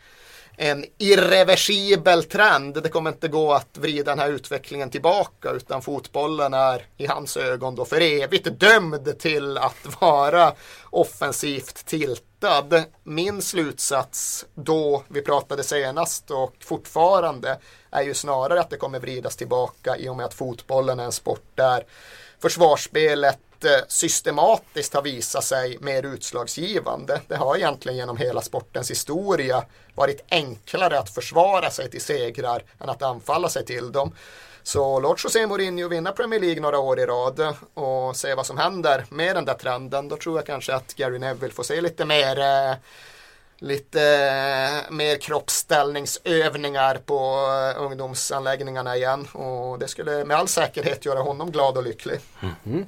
[0.57, 2.83] en irreversibel trend.
[2.83, 7.37] Det kommer inte gå att vrida den här utvecklingen tillbaka utan fotbollen är i hans
[7.37, 10.53] ögon då för evigt dömd till att vara
[10.93, 12.84] offensivt tiltad.
[13.03, 17.59] Min slutsats då vi pratade senast och fortfarande
[17.90, 21.12] är ju snarare att det kommer vridas tillbaka i och med att fotbollen är en
[21.12, 21.84] sport där
[22.43, 27.20] försvarsspelet eh, systematiskt har visat sig mer utslagsgivande.
[27.28, 29.64] Det har egentligen genom hela sportens historia
[29.95, 34.12] varit enklare att försvara sig till segrar än att anfalla sig till dem.
[34.63, 38.59] Så låt José Mourinho vinna Premier League några år i rad och se vad som
[38.59, 40.09] händer med den där trenden.
[40.09, 42.75] Då tror jag kanske att Gary Neville får se lite mer eh,
[43.59, 47.47] lite eh, mer kroppsställningsövningar på
[47.77, 52.21] eh, ungdomsanläggningarna igen och det skulle med all säkerhet göra honom glad och lycklig.
[52.41, 52.87] Mhm.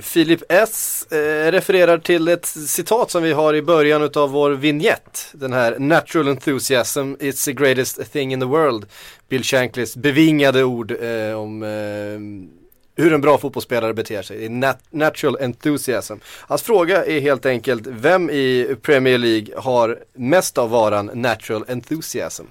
[0.00, 5.28] Filip S eh, refererar till ett citat som vi har i början av vår vignett.
[5.32, 8.86] Den här Natural enthusiasm, it's the greatest thing in the world.
[9.28, 14.38] Bill Shankleys bevingade ord eh, om eh, hur en bra fotbollsspelare beter sig.
[14.38, 16.14] Det är nat- natural enthusiasm.
[16.24, 22.44] Hans fråga är helt enkelt, vem i Premier League har mest av varan natural enthusiasm?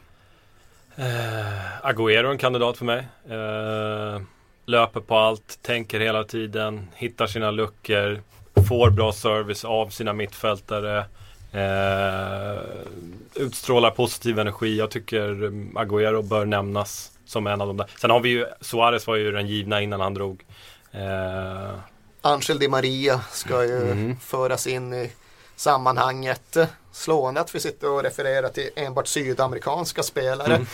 [0.96, 3.08] Eh, Agüero är en kandidat för mig.
[3.32, 4.22] Uh
[4.66, 8.22] löper på allt, tänker hela tiden, hittar sina luckor,
[8.68, 11.06] får bra service av sina mittfältare.
[11.52, 12.62] Eh,
[13.36, 14.78] utstrålar positiv energi.
[14.78, 17.88] Jag tycker mm, Agüero bör nämnas som en av de där.
[18.02, 20.44] Sen har vi ju, Suarez var ju den givna innan han drog.
[20.92, 21.74] Eh,
[22.22, 25.12] Angel Di Maria ska ju föras in i
[25.56, 26.58] sammanhanget.
[26.92, 30.66] Slående att vi sitter och refererar till enbart sydamerikanska spelare.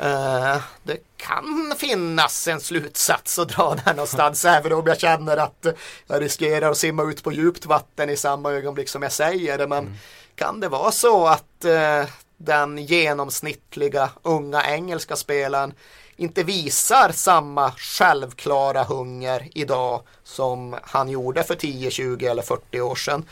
[0.00, 5.66] Eh, det kan finnas en slutsats att dra där någonstans även om jag känner att
[6.06, 9.66] jag riskerar att simma ut på djupt vatten i samma ögonblick som jag säger det.
[9.66, 9.96] Men
[10.34, 12.04] kan det vara så att eh,
[12.36, 15.74] den genomsnittliga unga engelska spelaren
[16.16, 22.94] inte visar samma självklara hunger idag som han gjorde för 10, 20 eller 40 år
[22.94, 23.24] sedan.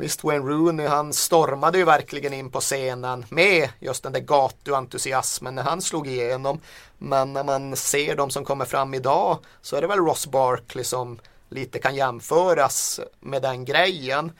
[0.00, 5.54] Visst, Wayne Rooney han stormade ju verkligen in på scenen med just den där gatuentusiasmen
[5.54, 6.60] när han slog igenom.
[6.98, 10.84] Men när man ser de som kommer fram idag så är det väl Ross Barkley
[10.84, 14.32] som lite kan jämföras med den grejen.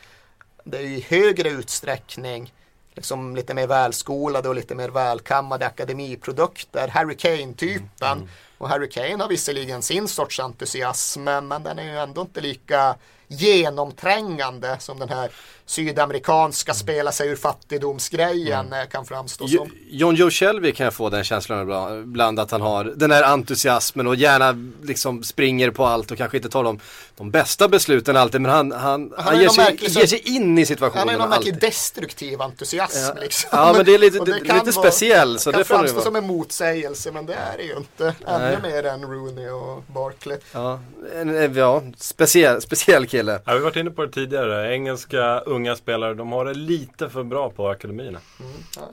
[0.65, 2.53] Det är ju i högre utsträckning
[2.95, 6.89] liksom lite mer välskolade och lite mer välkammade akademiprodukter.
[6.89, 8.13] Harry Kane-typen.
[8.13, 8.29] Mm, mm.
[8.61, 12.95] Och Harry Kane har visserligen sin sorts entusiasm men den är ju ändå inte lika
[13.29, 15.31] genomträngande som den här
[15.67, 19.71] sydamerikanska spela sig ur fattigdomsgrejen eh, kan framstå Jo- som.
[19.91, 23.23] John Joe Shelby kan jag få den känslan ibland- ibland att han har den här
[23.23, 26.79] entusiasmen och gärna liksom springer på allt och kanske inte tar de,
[27.17, 30.59] de bästa besluten alltid men han, han, han, ju ger, sig, märklig ger sig in
[30.59, 32.99] i situationen Han har någon märklig destruktiv entusiasm.
[33.17, 33.23] Ja.
[33.23, 33.49] Liksom.
[33.53, 36.05] Ja, men det är lite- det- kan lite speciell, så kan det det framstå vara.
[36.05, 38.15] som en motsägelse men det är det ju inte.
[38.27, 38.73] Ännu Nej.
[38.73, 40.39] mer än Rooney och Barkley.
[40.53, 40.81] Ja,
[41.15, 43.33] en, ja speciell, speciell kille.
[43.33, 44.75] Ja, vi har varit inne på det tidigare.
[44.75, 48.19] Engelska unga spelare, de har det lite för bra på akademierna.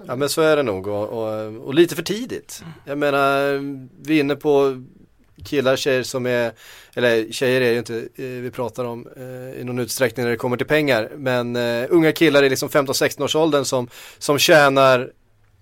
[0.08, 2.64] Ja men så är det nog och, och, och lite för tidigt.
[2.86, 3.60] Jag menar,
[4.04, 4.84] vi är inne på
[5.46, 6.52] killar, tjejer som är,
[6.94, 10.38] eller tjejer är ju inte eh, vi pratar om eh, i någon utsträckning när det
[10.38, 11.12] kommer till pengar.
[11.16, 15.12] Men eh, unga killar i liksom 15-16 års åldern som, som tjänar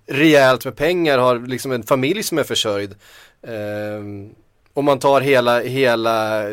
[0.08, 2.96] rejält med pengar, har liksom en familj som är försörjd.
[3.48, 4.02] Eh,
[4.74, 6.44] om man tar hela, hela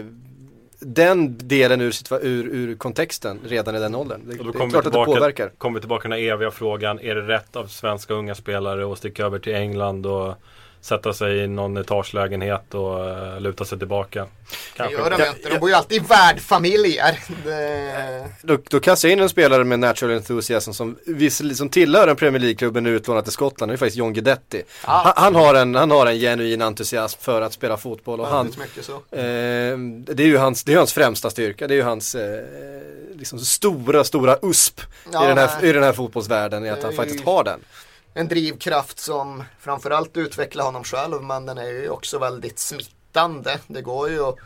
[0.81, 4.21] den delen ur, ur, ur kontexten redan i den åldern.
[4.25, 5.51] Det, det är klart att det tillbaka, påverkar.
[5.59, 7.01] kommer vi tillbaka till den eviga frågan.
[7.01, 10.35] Är det rätt av svenska unga spelare att sticka över till England och
[10.83, 14.27] sätta sig i någon etagelägenhet och uh, luta sig tillbaka?
[14.77, 15.49] Det gör de inte.
[15.49, 17.19] De bor ju alltid i värdfamiljer.
[17.45, 18.29] Det...
[18.43, 22.17] Då, då kastar jag in en spelare med natural enthusiasm som visserligen som tillhör en
[22.17, 24.63] Premier League-klubben utlånad till Skottland, det är faktiskt John Guidetti.
[24.81, 28.47] Han, han, har en, han har en genuin entusiasm för att spela fotboll och han,
[28.47, 29.23] eh,
[30.15, 32.45] det är ju hans, det är hans främsta styrka, det är ju hans eh,
[33.15, 34.81] liksom stora, stora USP
[35.13, 35.71] Ja, i, den här, nej.
[35.71, 37.61] i den här fotbollsvärlden, är att han faktiskt har den.
[38.15, 43.59] En drivkraft som framförallt utvecklar honom själv men den är ju också väldigt smittande.
[43.67, 44.37] Det går ju att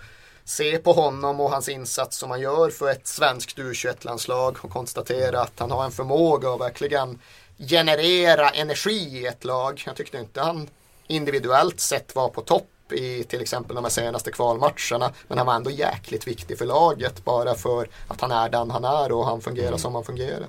[0.44, 5.40] se på honom och hans insats som han gör för ett svenskt U21-landslag och konstatera
[5.40, 7.18] att han har en förmåga att verkligen
[7.58, 9.82] generera energi i ett lag.
[9.86, 10.68] Jag tyckte inte han
[11.06, 15.12] individuellt sett var på topp i till exempel de här senaste kvalmatcherna.
[15.28, 18.84] Men han var ändå jäkligt viktig för laget bara för att han är den han
[18.84, 20.48] är och han fungerar som han fungerar.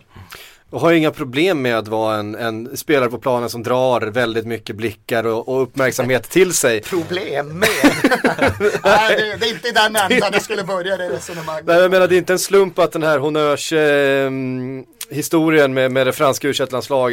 [0.70, 4.45] Och har inga problem med att vara en, en spelare på planen som drar väldigt
[4.45, 6.82] mycket blickar och, och uppmärksamhet till sig.
[6.89, 7.70] problem med.
[8.84, 11.65] Nej, det, det är inte i den ändan jag skulle börja det resonemanget.
[11.65, 14.32] Nej, jag menar det är inte en slump att den här honnörs eh,
[15.09, 16.53] historien med, med det franska u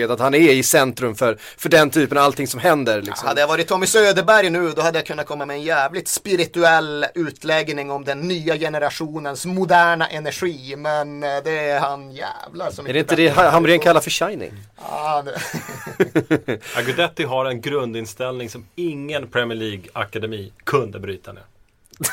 [0.08, 3.02] att han är i centrum för, för den typen av allting som händer.
[3.02, 3.28] Liksom.
[3.28, 7.06] Hade jag varit Tommy Söderberg nu då hade jag kunnat komma med en jävligt spirituell
[7.14, 10.74] utläggning om den nya generationens moderna energi.
[10.76, 13.16] Men eh, det är han jävlar som är det inte
[13.50, 14.52] Hamrén kallar för shining?
[14.76, 16.58] Ja, det...
[16.76, 21.42] Agudetti har en grundinställning som ingen Premier League-akademi kunde bryta ner.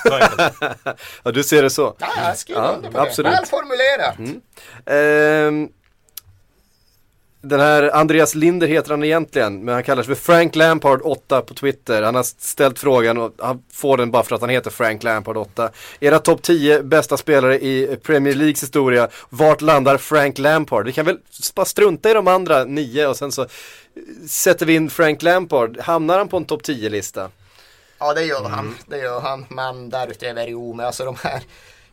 [1.23, 1.95] Ja, du ser det så.
[1.99, 3.31] Ja, jag skriver Ja, under på absolut.
[3.31, 3.37] det.
[3.37, 4.17] Väl formulerat.
[4.85, 5.69] Ehm,
[7.41, 11.41] den här Andreas Linder heter han egentligen, men han kallar sig för Frank Lampard 8
[11.41, 12.01] på Twitter.
[12.01, 15.37] Han har ställt frågan och han får den bara för att han heter Frank Lampard
[15.37, 15.69] 8.
[15.99, 20.85] Era topp 10 bästa spelare i Premier Leagues historia, vart landar Frank Lampard?
[20.85, 21.17] Vi kan väl
[21.55, 23.45] bara strunta i de andra nio och sen så
[24.27, 25.79] sätter vi in Frank Lampard.
[25.79, 27.29] Hamnar han på en topp 10-lista?
[27.99, 28.75] Ja, det gör han.
[28.85, 29.45] Det gör han.
[29.49, 31.41] Men därutöver, jo, men alltså de här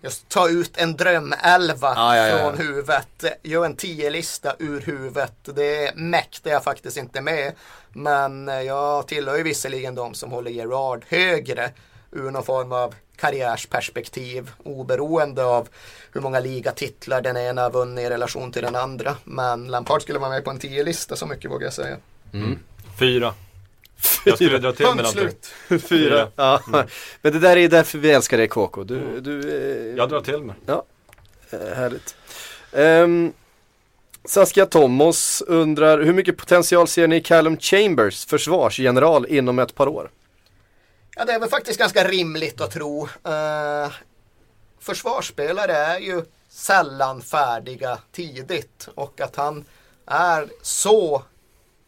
[0.03, 2.39] Just ta ut en drömelva Ja, ja, ja.
[2.39, 3.25] från huvudet.
[3.43, 5.35] Gör en tio-lista ur huvudet.
[5.45, 7.53] Det mäktar jag faktiskt inte med.
[7.93, 11.71] Men eh, jag tillhör ju visserligen de som håller Gerard högre
[12.13, 15.69] ur någon form av karriärsperspektiv oberoende av
[16.13, 19.17] hur många ligatitlar den ena har vunnit i relation till den andra.
[19.25, 21.97] Men Lampard skulle vara med på en tio-lista, så mycket vågar jag säga.
[22.99, 23.35] Fyra.
[24.25, 25.47] Jag skulle dra till med slut.
[25.83, 26.29] Fyra.
[26.37, 26.61] Ja.
[27.23, 28.85] Men det där är därför vi älskar dig KK.
[28.85, 30.55] Du, du, eh, Jag drar till med.
[30.67, 30.85] Ja,
[31.51, 32.17] eh, härligt.
[32.73, 33.33] Um,
[34.25, 39.89] Saskia Thomas undrar hur mycket potential ser ni i Callum Chambers, försvarsgeneral, inom ett par
[39.89, 40.11] år?
[41.17, 43.03] Ja, det är väl faktiskt ganska rimligt att tro.
[43.03, 43.93] Uh,
[44.81, 49.65] försvarsspelare är ju sällan färdiga tidigt och att han
[50.07, 51.23] är så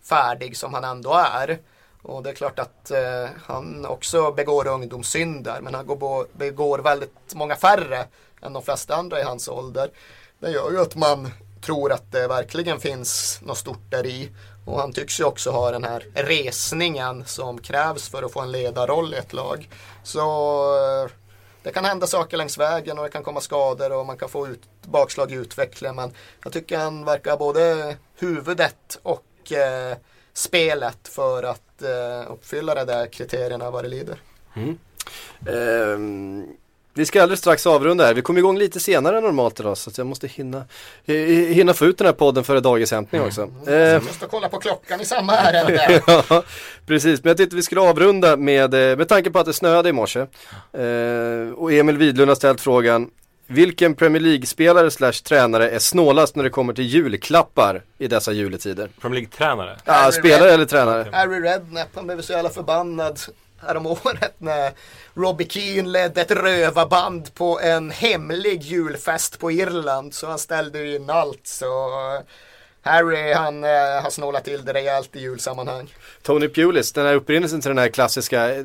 [0.02, 1.58] färdig som han ändå är.
[2.02, 7.34] Och det är klart att eh, han också begår ungdomssynder men han går, begår väldigt
[7.34, 8.06] många färre
[8.42, 9.90] än de flesta andra i hans ålder.
[10.38, 11.30] Det gör ju att man
[11.60, 14.30] tror att det verkligen finns något stort där i.
[14.66, 18.52] Och han tycks ju också ha den här resningen som krävs för att få en
[18.52, 19.70] ledarroll i ett lag.
[20.02, 20.20] Så
[20.76, 21.10] eh,
[21.62, 24.48] det kan hända saker längs vägen och det kan komma skador och man kan få
[24.48, 25.96] ut, bakslag i utvecklingen.
[25.96, 26.12] Men
[26.44, 29.96] jag tycker han verkar ha både huvudet och eh,
[30.32, 34.16] spelet för att eh, uppfylla de där kriterierna vad det lider.
[35.46, 36.46] Ehm,
[36.94, 38.14] vi ska alldeles strax avrunda här.
[38.14, 40.64] Vi kom igång lite senare än normalt idag så jag måste hinna,
[41.06, 43.42] hi- hinna få ut den här podden före dagens hämtning också.
[43.42, 46.02] Ehm, Jag måste kolla på klockan i samma ärende.
[46.28, 46.42] ja,
[46.86, 47.24] precis.
[47.24, 49.92] Men jag tänkte vi skulle avrunda med, eh, med tanke på att det snöade i
[49.92, 50.20] morse.
[50.72, 53.10] Eh, och Emil Widlund har ställt frågan,
[53.50, 58.88] vilken Premier League-spelare slash tränare är snålast när det kommer till julklappar i dessa juletider?
[59.00, 59.76] Premier League-tränare.
[59.84, 61.08] Ja, Harry spelare Red- eller tränare?
[61.12, 63.20] Harry Redknapp, han blev så jävla förbannad
[63.66, 64.72] häromåret när
[65.14, 70.14] Robbie Keane ledde ett rövarband på en hemlig julfest på Irland.
[70.14, 71.40] Så han ställde in allt.
[71.46, 71.66] Så
[72.82, 73.70] Harry han eh,
[74.02, 75.94] har snålat till det rejält i julsammanhang.
[76.22, 78.64] Tony Pulis, den här upprinnelsen till den här klassiska eh,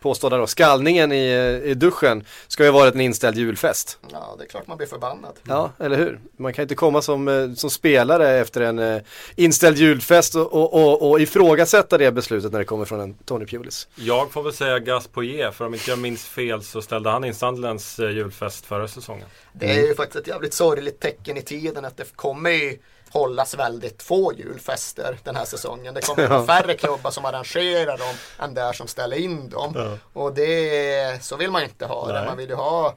[0.00, 3.98] påstådda då, skallningen i, eh, i duschen ska ju ha varit en inställd julfest.
[4.12, 5.32] Ja, det är klart man blir förbannad.
[5.42, 6.20] Ja, eller hur?
[6.36, 9.02] Man kan inte komma som, eh, som spelare efter en eh,
[9.36, 13.46] inställd julfest och, och, och, och ifrågasätta det beslutet när det kommer från en Tony
[13.46, 13.88] Pulis.
[13.94, 17.34] Jag får väl säga Gaspoyer, för om inte jag minns fel så ställde han in
[17.42, 19.26] eh, julfest förra säsongen.
[19.52, 22.78] Det är ju faktiskt ett jävligt sorgligt tecken i tiden att det kommer ju
[23.10, 25.94] hållas väldigt få julfester den här säsongen.
[25.94, 29.98] Det kommer vara färre klubbar som arrangerar dem än där som ställer in dem.
[30.12, 32.12] Och det, så vill man inte ha det.
[32.12, 32.26] Nej.
[32.26, 32.96] Man vill ju ha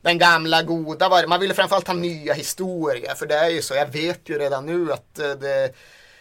[0.00, 3.14] den gamla goda var Man ville framförallt ha nya historier.
[3.14, 5.74] För det är ju så, jag vet ju redan nu att eh, det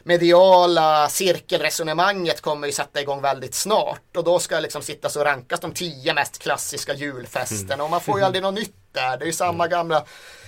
[0.04, 4.18] mediala cirkelresonemanget kommer ju sätta igång väldigt snart.
[4.18, 7.84] Och då ska liksom sitta så rankas de tio mest klassiska julfesterna.
[7.84, 9.18] Och man får ju aldrig något nytt där.
[9.18, 10.04] Det är ju samma gamla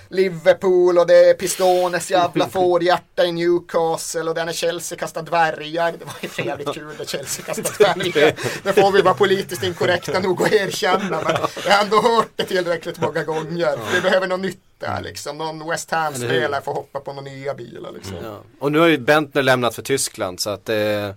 [0.10, 5.92] Liverpool och det är Pistones jävla fårhjärta i Newcastle och den är Chelsea kastar dvärgar.
[5.92, 8.34] Det var ju för jävligt kul när Chelsea kastade dvärgar.
[8.64, 11.22] Det får vi vara politiskt inkorrekta nog att erkänna.
[11.22, 11.36] Men
[11.66, 13.80] jag har ändå hört det tillräckligt många gånger.
[13.94, 15.38] Vi behöver något nytt där liksom.
[15.38, 18.16] Någon West Ham-spelare får hoppa på några nya bilar liksom.
[18.24, 18.38] Ja.
[18.60, 21.14] Och nu har ju Bentner lämnat för Tyskland så att det Eh,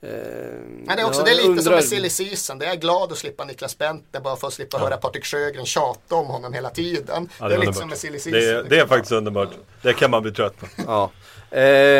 [0.00, 1.62] Men det är också, det är lite undrar...
[1.62, 2.58] som med silly season.
[2.58, 4.84] Det är glad att slippa Niklas Bentner bara för att slippa ja.
[4.84, 7.28] höra Patrik Sjögren tjata om honom hela tiden.
[7.38, 8.40] Ja, det, är, det är lite som med silly season.
[8.40, 9.48] Det är, det är faktiskt underbart.
[9.82, 10.66] Det kan man bli trött på.
[10.86, 11.10] Ja.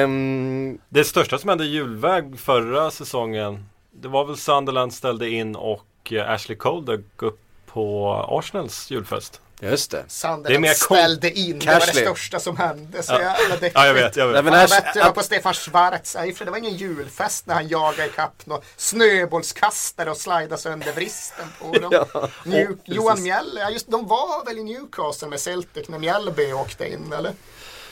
[0.03, 0.79] Um...
[0.89, 6.13] Det största som hände i julväg förra säsongen Det var väl Sunderland ställde in och
[6.13, 9.41] eh, Ashley Cole dök upp på Arsenals julfest.
[9.61, 10.05] Just det.
[10.09, 11.75] Sunderland det ställde in, Cashley.
[11.75, 13.03] det var det största som hände.
[13.03, 13.21] Så ja.
[13.21, 13.69] jävla.
[13.75, 14.17] Ja, jag vet.
[14.17, 14.45] Jag vet.
[14.45, 18.07] Ja, jag vet jag på Stefan Schwarz, för det var ingen julfest när han jagade
[18.07, 21.91] ikapp någon snöbollskastare och slidade sönder vristen på dem.
[22.13, 22.29] ja.
[22.45, 26.53] New, oh, Johan Mjälle, ja, just, de var väl i Newcastle med Celtic när Mjällby
[26.53, 27.33] åkte in, eller?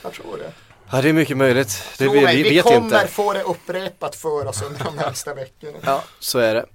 [0.01, 0.51] Jag tror det.
[0.91, 1.83] Ja det är mycket möjligt.
[1.97, 3.07] Det, vi, vi, vi vet kommer inte.
[3.07, 5.77] få det upprepat för oss under de närmsta veckorna.
[5.85, 6.65] Ja, så är det.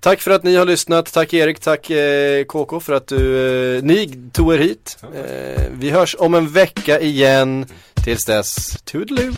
[0.00, 1.12] Tack för att ni har lyssnat.
[1.12, 4.98] Tack Erik, tack eh, KK för att du, eh, ni tog er hit.
[5.02, 7.66] Eh, vi hörs om en vecka igen.
[8.04, 9.32] Tills dess, toodaloo.